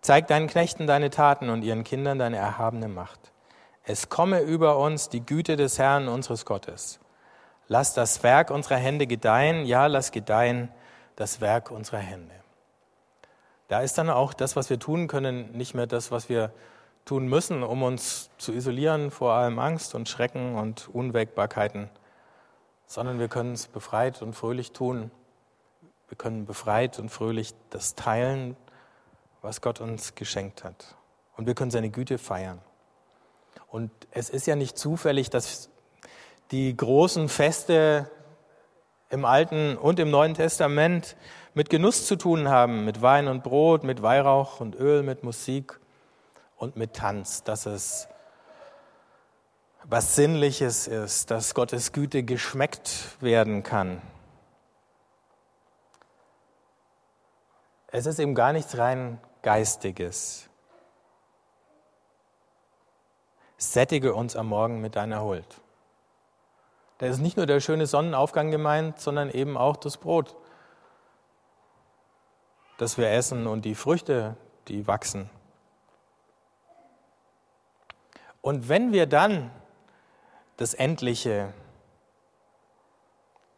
Zeig 0.00 0.28
deinen 0.28 0.46
Knechten 0.46 0.86
deine 0.86 1.10
Taten 1.10 1.50
und 1.50 1.62
ihren 1.62 1.84
Kindern 1.84 2.18
deine 2.18 2.36
erhabene 2.36 2.88
Macht. 2.88 3.32
Es 3.88 4.08
komme 4.08 4.40
über 4.40 4.78
uns 4.78 5.10
die 5.10 5.24
Güte 5.24 5.54
des 5.54 5.78
Herrn 5.78 6.08
unseres 6.08 6.44
Gottes. 6.44 6.98
Lass 7.68 7.94
das 7.94 8.24
Werk 8.24 8.50
unserer 8.50 8.78
Hände 8.78 9.06
gedeihen, 9.06 9.64
ja, 9.64 9.86
lass 9.86 10.10
gedeihen 10.10 10.70
das 11.14 11.40
Werk 11.40 11.70
unserer 11.70 11.98
Hände. 11.98 12.34
Da 13.68 13.82
ist 13.82 13.96
dann 13.96 14.10
auch 14.10 14.34
das, 14.34 14.56
was 14.56 14.70
wir 14.70 14.80
tun 14.80 15.06
können, 15.06 15.52
nicht 15.52 15.74
mehr 15.74 15.86
das, 15.86 16.10
was 16.10 16.28
wir 16.28 16.52
tun 17.04 17.28
müssen, 17.28 17.62
um 17.62 17.84
uns 17.84 18.28
zu 18.38 18.52
isolieren 18.52 19.12
vor 19.12 19.34
allem 19.34 19.60
Angst 19.60 19.94
und 19.94 20.08
Schrecken 20.08 20.56
und 20.56 20.88
Unwägbarkeiten, 20.88 21.88
sondern 22.86 23.20
wir 23.20 23.28
können 23.28 23.52
es 23.52 23.68
befreit 23.68 24.20
und 24.20 24.34
fröhlich 24.34 24.72
tun. 24.72 25.12
Wir 26.08 26.18
können 26.18 26.44
befreit 26.44 26.98
und 26.98 27.10
fröhlich 27.10 27.54
das 27.70 27.94
teilen, 27.94 28.56
was 29.42 29.60
Gott 29.60 29.80
uns 29.80 30.16
geschenkt 30.16 30.64
hat. 30.64 30.96
Und 31.36 31.46
wir 31.46 31.54
können 31.54 31.70
seine 31.70 31.90
Güte 31.90 32.18
feiern. 32.18 32.60
Und 33.68 33.90
es 34.10 34.30
ist 34.30 34.46
ja 34.46 34.56
nicht 34.56 34.78
zufällig, 34.78 35.30
dass 35.30 35.70
die 36.50 36.76
großen 36.76 37.28
Feste 37.28 38.10
im 39.10 39.24
Alten 39.24 39.76
und 39.76 39.98
im 39.98 40.10
Neuen 40.10 40.34
Testament 40.34 41.16
mit 41.54 41.70
Genuss 41.70 42.06
zu 42.06 42.16
tun 42.16 42.48
haben, 42.48 42.84
mit 42.84 43.02
Wein 43.02 43.28
und 43.28 43.42
Brot, 43.42 43.84
mit 43.84 44.02
Weihrauch 44.02 44.60
und 44.60 44.74
Öl, 44.76 45.02
mit 45.02 45.22
Musik 45.22 45.80
und 46.56 46.76
mit 46.76 46.94
Tanz, 46.94 47.42
dass 47.42 47.66
es 47.66 48.08
was 49.88 50.16
Sinnliches 50.16 50.88
ist, 50.88 51.30
dass 51.30 51.54
Gottes 51.54 51.92
Güte 51.92 52.24
geschmeckt 52.24 53.16
werden 53.20 53.62
kann. 53.62 54.02
Es 57.86 58.06
ist 58.06 58.18
eben 58.18 58.34
gar 58.34 58.52
nichts 58.52 58.76
rein 58.76 59.20
Geistiges. 59.42 60.48
Sättige 63.58 64.14
uns 64.14 64.36
am 64.36 64.48
Morgen 64.48 64.80
mit 64.80 64.96
deiner 64.96 65.22
Huld. 65.22 65.46
Da 66.98 67.06
ist 67.06 67.18
nicht 67.18 67.36
nur 67.36 67.46
der 67.46 67.60
schöne 67.60 67.86
Sonnenaufgang 67.86 68.50
gemeint, 68.50 69.00
sondern 69.00 69.30
eben 69.30 69.56
auch 69.56 69.76
das 69.76 69.96
Brot, 69.96 70.36
das 72.78 72.98
wir 72.98 73.10
essen 73.10 73.46
und 73.46 73.64
die 73.64 73.74
Früchte, 73.74 74.36
die 74.68 74.86
wachsen. 74.86 75.30
Und 78.40 78.68
wenn 78.68 78.92
wir 78.92 79.06
dann 79.06 79.50
das 80.56 80.74
Endliche 80.74 81.52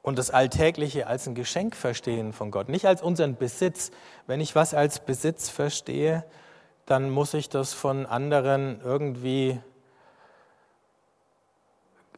und 0.02 0.18
das 0.18 0.30
Alltägliche 0.30 1.06
als 1.06 1.26
ein 1.26 1.34
Geschenk 1.34 1.76
verstehen 1.76 2.32
von 2.32 2.50
Gott, 2.50 2.68
nicht 2.68 2.86
als 2.86 3.02
unseren 3.02 3.36
Besitz. 3.36 3.90
Wenn 4.26 4.40
ich 4.40 4.54
was 4.54 4.72
als 4.72 5.00
Besitz 5.00 5.50
verstehe, 5.50 6.24
dann 6.86 7.10
muss 7.10 7.34
ich 7.34 7.48
das 7.48 7.74
von 7.74 8.06
anderen 8.06 8.80
irgendwie 8.82 9.60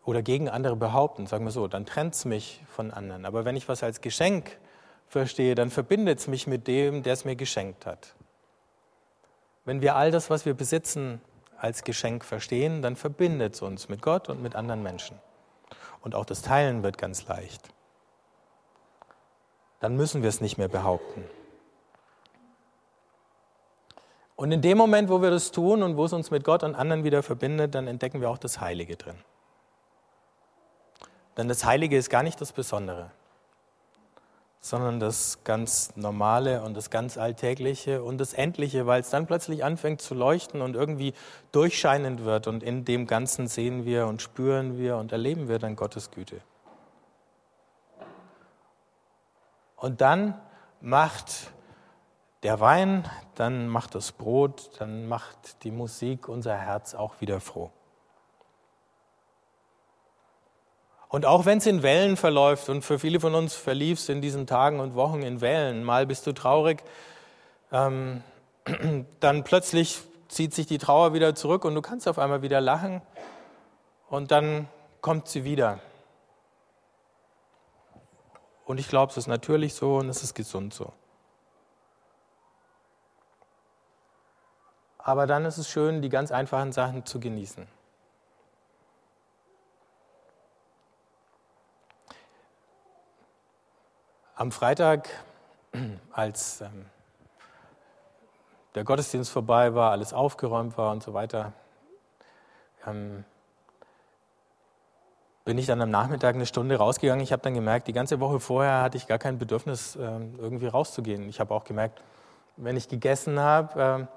oder 0.04 0.22
gegen 0.22 0.48
andere 0.48 0.76
behaupten, 0.76 1.26
sagen 1.26 1.44
wir 1.44 1.52
so, 1.52 1.68
dann 1.68 1.86
trennt 1.86 2.14
es 2.14 2.24
mich 2.24 2.62
von 2.68 2.90
anderen. 2.90 3.24
Aber 3.24 3.44
wenn 3.44 3.56
ich 3.56 3.68
was 3.68 3.82
als 3.82 4.00
Geschenk 4.00 4.58
verstehe, 5.06 5.54
dann 5.54 5.70
verbindet 5.70 6.20
es 6.20 6.28
mich 6.28 6.46
mit 6.46 6.66
dem, 6.66 7.02
der 7.02 7.12
es 7.12 7.24
mir 7.24 7.36
geschenkt 7.36 7.86
hat. 7.86 8.14
Wenn 9.64 9.82
wir 9.82 9.96
all 9.96 10.10
das, 10.10 10.30
was 10.30 10.46
wir 10.46 10.54
besitzen, 10.54 11.20
als 11.58 11.84
Geschenk 11.84 12.24
verstehen, 12.24 12.80
dann 12.80 12.96
verbindet 12.96 13.54
es 13.54 13.62
uns 13.62 13.88
mit 13.88 14.00
Gott 14.00 14.28
und 14.28 14.42
mit 14.42 14.56
anderen 14.56 14.82
Menschen. 14.82 15.18
Und 16.00 16.14
auch 16.14 16.24
das 16.24 16.40
Teilen 16.40 16.82
wird 16.82 16.96
ganz 16.96 17.26
leicht. 17.28 17.68
Dann 19.80 19.96
müssen 19.96 20.22
wir 20.22 20.28
es 20.28 20.40
nicht 20.40 20.56
mehr 20.56 20.68
behaupten. 20.68 21.24
Und 24.36 24.52
in 24.52 24.62
dem 24.62 24.78
Moment, 24.78 25.10
wo 25.10 25.20
wir 25.20 25.30
das 25.30 25.52
tun 25.52 25.82
und 25.82 25.98
wo 25.98 26.06
es 26.06 26.14
uns 26.14 26.30
mit 26.30 26.44
Gott 26.44 26.62
und 26.62 26.74
anderen 26.74 27.04
wieder 27.04 27.22
verbindet, 27.22 27.74
dann 27.74 27.86
entdecken 27.86 28.22
wir 28.22 28.30
auch 28.30 28.38
das 28.38 28.58
Heilige 28.58 28.96
drin. 28.96 29.16
Denn 31.40 31.48
das 31.48 31.64
Heilige 31.64 31.96
ist 31.96 32.10
gar 32.10 32.22
nicht 32.22 32.40
das 32.40 32.52
Besondere 32.52 33.10
sondern 34.60 35.00
das 35.00 35.42
ganz 35.42 35.96
Normale 35.96 36.62
und 36.62 36.74
das 36.76 36.90
ganz 36.90 37.16
Alltägliche 37.16 38.02
und 38.02 38.18
das 38.18 38.34
Endliche, 38.34 38.86
weil 38.86 39.00
es 39.00 39.08
dann 39.08 39.26
plötzlich 39.26 39.64
anfängt 39.64 40.02
zu 40.02 40.14
leuchten 40.14 40.60
und 40.60 40.76
irgendwie 40.76 41.14
durchscheinend 41.50 42.24
wird 42.24 42.46
und 42.46 42.62
in 42.62 42.84
dem 42.84 43.06
Ganzen 43.06 43.46
sehen 43.46 43.86
wir 43.86 44.06
und 44.06 44.20
spüren 44.20 44.76
wir 44.76 44.98
und 44.98 45.12
erleben 45.12 45.48
wir 45.48 45.58
dann 45.58 45.76
Gottes 45.76 46.10
Güte. 46.10 46.42
Und 49.76 50.02
dann 50.02 50.38
macht 50.82 51.52
der 52.42 52.60
Wein, 52.60 53.08
dann 53.36 53.66
macht 53.66 53.94
das 53.94 54.12
Brot, 54.12 54.72
dann 54.78 55.08
macht 55.08 55.64
die 55.64 55.70
Musik 55.70 56.28
unser 56.28 56.56
Herz 56.56 56.94
auch 56.94 57.22
wieder 57.22 57.40
froh. 57.40 57.70
Und 61.10 61.26
auch 61.26 61.44
wenn 61.44 61.58
es 61.58 61.66
in 61.66 61.82
Wellen 61.82 62.16
verläuft, 62.16 62.70
und 62.70 62.82
für 62.82 62.98
viele 62.98 63.20
von 63.20 63.34
uns 63.34 63.54
verlief 63.54 63.98
es 63.98 64.08
in 64.08 64.22
diesen 64.22 64.46
Tagen 64.46 64.80
und 64.80 64.94
Wochen 64.94 65.20
in 65.20 65.42
Wellen, 65.42 65.84
mal 65.84 66.06
bist 66.06 66.26
du 66.26 66.32
traurig, 66.32 66.82
ähm, 67.72 68.22
dann 69.20 69.44
plötzlich 69.44 70.00
zieht 70.28 70.54
sich 70.54 70.66
die 70.66 70.78
Trauer 70.78 71.12
wieder 71.12 71.34
zurück 71.34 71.64
und 71.66 71.74
du 71.74 71.82
kannst 71.82 72.08
auf 72.08 72.18
einmal 72.18 72.40
wieder 72.40 72.62
lachen 72.62 73.02
und 74.08 74.30
dann 74.30 74.68
kommt 75.02 75.28
sie 75.28 75.44
wieder. 75.44 75.80
Und 78.64 78.80
ich 78.80 78.88
glaube, 78.88 79.10
es 79.10 79.18
ist 79.18 79.26
natürlich 79.26 79.74
so 79.74 79.96
und 79.96 80.08
es 80.08 80.22
ist 80.22 80.34
gesund 80.34 80.72
so. 80.72 80.92
aber 85.04 85.26
dann 85.26 85.44
ist 85.44 85.58
es 85.58 85.68
schön, 85.68 86.02
die 86.02 86.08
ganz 86.08 86.30
einfachen 86.30 86.72
Sachen 86.72 87.04
zu 87.04 87.20
genießen. 87.20 87.66
Am 94.40 94.52
Freitag, 94.52 95.10
als 96.12 96.62
ähm, 96.62 96.86
der 98.74 98.84
Gottesdienst 98.84 99.30
vorbei 99.30 99.74
war, 99.74 99.90
alles 99.90 100.14
aufgeräumt 100.14 100.78
war 100.78 100.92
und 100.92 101.02
so 101.02 101.12
weiter, 101.12 101.52
ähm, 102.86 103.24
bin 105.44 105.58
ich 105.58 105.66
dann 105.66 105.82
am 105.82 105.90
Nachmittag 105.90 106.36
eine 106.36 106.46
Stunde 106.46 106.76
rausgegangen. 106.76 107.22
Ich 107.22 107.32
habe 107.32 107.42
dann 107.42 107.52
gemerkt, 107.52 107.86
die 107.86 107.92
ganze 107.92 108.18
Woche 108.18 108.40
vorher 108.40 108.80
hatte 108.80 108.96
ich 108.96 109.06
gar 109.06 109.18
kein 109.18 109.36
Bedürfnis, 109.36 109.96
ähm, 109.96 110.34
irgendwie 110.38 110.68
rauszugehen. 110.68 111.28
Ich 111.28 111.38
habe 111.38 111.52
auch 111.52 111.64
gemerkt, 111.64 112.02
wenn 112.56 112.78
ich 112.78 112.88
gegessen 112.88 113.38
habe, 113.38 114.08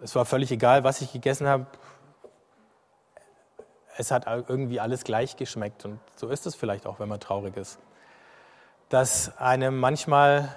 es 0.00 0.14
war 0.14 0.24
völlig 0.26 0.52
egal, 0.52 0.84
was 0.84 1.00
ich 1.00 1.12
gegessen 1.12 1.48
habe, 1.48 1.66
es 3.96 4.12
hat 4.12 4.28
irgendwie 4.28 4.78
alles 4.78 5.02
gleich 5.02 5.36
geschmeckt. 5.36 5.84
Und 5.86 5.98
so 6.14 6.28
ist 6.28 6.46
es 6.46 6.54
vielleicht 6.54 6.86
auch, 6.86 7.00
wenn 7.00 7.08
man 7.08 7.18
traurig 7.18 7.56
ist. 7.56 7.80
Dass 8.92 9.34
einem 9.38 9.80
manchmal 9.80 10.54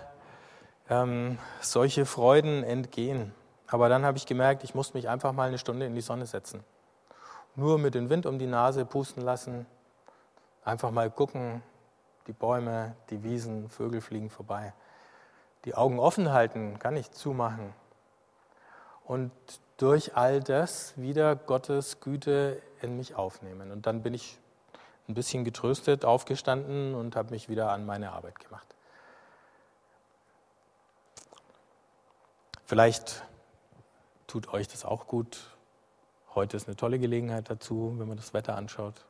ähm, 0.90 1.38
solche 1.62 2.06
Freuden 2.06 2.66
entgehen. 2.66 3.34
Aber 3.66 3.88
dann 3.88 4.04
habe 4.04 4.18
ich 4.18 4.26
gemerkt, 4.26 4.66
ich 4.66 4.76
muss 4.76 4.94
mich 4.94 5.08
einfach 5.08 5.32
mal 5.32 5.48
eine 5.48 5.58
Stunde 5.58 5.86
in 5.86 5.96
die 5.96 6.02
Sonne 6.02 6.26
setzen. 6.26 6.62
Nur 7.56 7.80
mit 7.80 7.96
dem 7.96 8.10
Wind 8.10 8.26
um 8.26 8.38
die 8.38 8.46
Nase 8.46 8.84
pusten 8.84 9.24
lassen, 9.24 9.66
einfach 10.66 10.92
mal 10.92 11.10
gucken, 11.10 11.64
die 12.28 12.34
Bäume, 12.34 12.98
die 13.10 13.24
Wiesen, 13.24 13.70
Vögel 13.70 14.02
fliegen 14.02 14.30
vorbei. 14.30 14.74
Die 15.64 15.74
Augen 15.74 15.98
offen 15.98 16.34
halten, 16.34 16.78
kann 16.78 16.98
ich 16.98 17.12
zumachen. 17.12 17.74
Und 19.06 19.32
durch 19.78 20.18
all 20.18 20.42
das 20.42 20.94
wieder 20.98 21.38
Gottes 21.38 22.02
Güte 22.02 22.62
in 22.82 22.98
mich 22.98 23.16
aufnehmen. 23.16 23.72
Und 23.72 23.86
dann 23.88 24.04
bin 24.04 24.14
ich 24.14 24.38
ein 25.08 25.14
bisschen 25.14 25.44
getröstet 25.44 26.06
aufgestanden 26.06 26.96
und 26.96 27.16
habe 27.16 27.32
mich 27.32 27.50
wieder 27.50 27.72
an 27.72 27.86
meine 27.86 28.12
Arbeit 28.12 28.40
gemacht. 28.40 28.68
Vielleicht 32.66 33.24
tut 34.26 34.52
euch 34.54 34.68
das 34.68 34.86
auch 34.86 35.08
gut. 35.08 35.56
Heute 36.34 36.58
ist 36.58 36.68
eine 36.68 36.76
tolle 36.76 37.00
Gelegenheit 37.00 37.50
dazu, 37.50 37.94
wenn 37.98 38.08
man 38.08 38.18
das 38.18 38.34
Wetter 38.34 38.56
anschaut. 38.56 39.06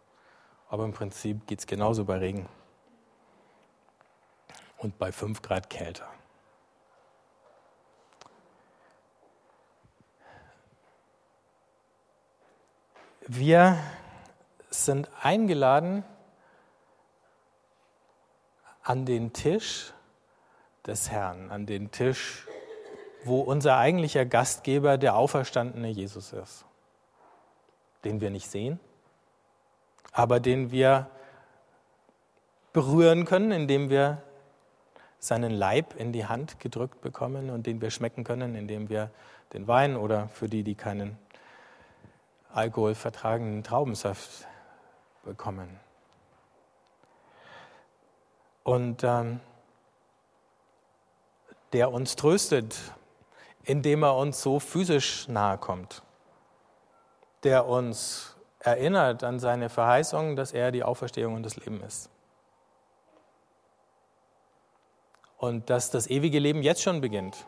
Aber 0.70 0.84
im 0.84 0.94
Prinzip 0.94 1.48
geht 1.48 1.60
es 1.60 1.68
genauso 1.68 2.06
bei 2.06 2.18
Regen 2.18 2.50
und 4.78 4.98
bei 4.98 5.12
5 5.12 5.42
Grad 5.42 5.70
kälter. 5.70 6.08
Wir 13.28 13.80
sind 14.84 15.10
eingeladen 15.22 16.04
an 18.84 19.06
den 19.06 19.32
Tisch 19.32 19.94
des 20.86 21.10
Herrn, 21.10 21.52
an 21.52 21.66
den 21.66 21.92
Tisch 21.92 22.48
wo 23.26 23.42
unser 23.42 23.78
eigentlicher 23.78 24.26
Gastgeber 24.26 24.98
der 24.98 25.16
auferstandene 25.16 25.90
Jesus 25.90 26.32
ist, 26.32 26.66
den 28.04 28.22
wir 28.22 28.30
nicht 28.30 28.50
sehen, 28.50 28.80
aber 30.12 30.40
den 30.40 30.72
wir 30.72 31.10
berühren 32.72 33.26
können, 33.26 33.52
indem 33.52 33.90
wir 33.90 34.22
seinen 35.18 35.52
Leib 35.52 35.96
in 35.96 36.12
die 36.12 36.28
Hand 36.28 36.60
gedrückt 36.60 37.02
bekommen 37.02 37.50
und 37.50 37.66
den 37.66 37.82
wir 37.82 37.90
schmecken 37.90 38.24
können, 38.24 38.54
indem 38.54 38.90
wir 38.90 39.10
den 39.54 39.68
Wein 39.68 39.96
oder 39.96 40.28
für 40.28 40.48
die, 40.48 40.64
die 40.64 40.76
keinen 40.76 41.18
Alkohol 42.54 42.94
vertragen, 42.94 43.52
den 43.52 43.64
Traubensaft 43.64 44.48
bekommen. 45.26 45.80
Und 48.64 49.04
ähm, 49.04 49.42
der 51.74 51.92
uns 51.92 52.16
tröstet 52.16 52.76
indem 53.66 54.04
er 54.04 54.16
uns 54.16 54.42
so 54.42 54.60
physisch 54.60 55.28
nahe 55.28 55.58
kommt, 55.58 56.04
der 57.44 57.68
uns 57.68 58.36
erinnert 58.60 59.24
an 59.24 59.40
seine 59.40 59.70
Verheißung, 59.70 60.36
dass 60.36 60.54
er 60.54 60.72
die 60.72 60.84
Auferstehung 60.84 61.36
und 61.36 61.44
das 61.44 61.56
Leben 61.58 61.82
ist. 61.84 62.10
Und 65.38 65.70
dass 65.70 65.92
das 65.92 66.08
ewige 66.08 66.40
Leben 66.40 66.62
jetzt 66.64 66.82
schon 66.82 67.02
beginnt, 67.02 67.46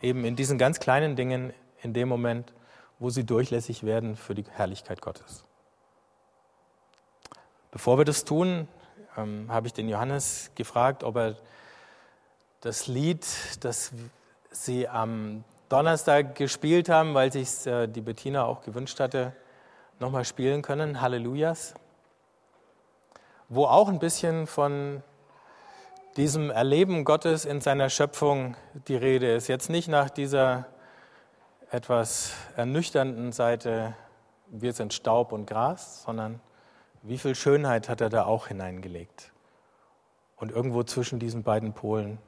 eben 0.00 0.24
in 0.24 0.34
diesen 0.34 0.58
ganz 0.58 0.80
kleinen 0.80 1.14
Dingen, 1.14 1.52
in 1.82 1.92
dem 1.92 2.08
Moment, 2.08 2.52
wo 2.98 3.10
sie 3.10 3.24
durchlässig 3.24 3.84
werden 3.84 4.16
für 4.16 4.34
die 4.34 4.44
Herrlichkeit 4.50 5.00
Gottes. 5.00 5.44
Bevor 7.70 7.98
wir 7.98 8.06
das 8.06 8.24
tun, 8.24 8.66
ähm, 9.16 9.46
habe 9.50 9.66
ich 9.66 9.74
den 9.74 9.88
Johannes 9.88 10.50
gefragt, 10.54 11.04
ob 11.04 11.16
er 11.16 11.36
das 12.60 12.86
Lied, 12.86 13.26
das 13.60 13.92
sie 14.50 14.88
am 14.88 15.44
Donnerstag 15.68 16.34
gespielt 16.34 16.88
haben, 16.88 17.12
weil 17.12 17.30
sich 17.30 17.66
äh, 17.66 17.86
die 17.86 18.00
Bettina 18.00 18.44
auch 18.44 18.62
gewünscht 18.62 19.00
hatte, 19.00 19.34
nochmal 20.00 20.24
spielen 20.24 20.62
können, 20.62 21.00
Hallelujahs, 21.00 21.74
wo 23.50 23.66
auch 23.66 23.88
ein 23.88 23.98
bisschen 23.98 24.46
von 24.46 25.02
diesem 26.16 26.50
Erleben 26.50 27.04
Gottes 27.04 27.44
in 27.44 27.60
seiner 27.60 27.90
Schöpfung 27.90 28.56
die 28.88 28.96
Rede 28.96 29.34
ist. 29.34 29.46
Jetzt 29.46 29.68
nicht 29.68 29.88
nach 29.88 30.08
dieser 30.08 30.66
etwas 31.70 32.32
ernüchternden 32.56 33.32
Seite, 33.32 33.94
wir 34.46 34.72
sind 34.72 34.94
Staub 34.94 35.32
und 35.32 35.46
Gras, 35.46 36.02
sondern 36.04 36.40
wie 37.02 37.18
viel 37.18 37.34
Schönheit 37.34 37.88
hat 37.88 38.00
er 38.00 38.08
da 38.08 38.24
auch 38.24 38.48
hineingelegt. 38.48 39.32
Und 40.36 40.52
irgendwo 40.52 40.82
zwischen 40.82 41.18
diesen 41.18 41.42
beiden 41.42 41.72
Polen 41.72 42.18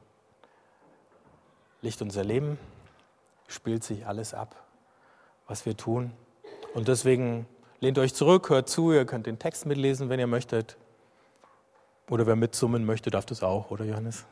liegt 1.83 2.03
unser 2.03 2.25
Leben, 2.25 2.59
spielt 3.47 3.85
sich 3.85 4.07
alles 4.07 4.35
ab, 4.35 4.57
was 5.47 5.67
wir 5.67 5.77
tun. 5.77 6.13
Und 6.75 6.89
deswegen 6.89 7.47
lehnt 7.81 7.99
euch 7.99 8.15
zurück, 8.15 8.51
hört 8.51 8.69
zu, 8.69 8.93
ihr 8.93 9.07
könnt 9.07 9.27
den 9.27 9.39
Text 9.39 9.67
mitlesen, 9.67 10.09
wenn 10.09 10.21
ihr 10.21 10.27
möchtet. 10.27 10.77
Oder 12.09 12.27
wer 12.27 12.37
mitsummen 12.37 12.85
möchte, 12.85 13.11
darf 13.11 13.27
das 13.27 13.43
auch, 13.43 13.71
oder 13.71 13.85
Johannes? 13.85 14.27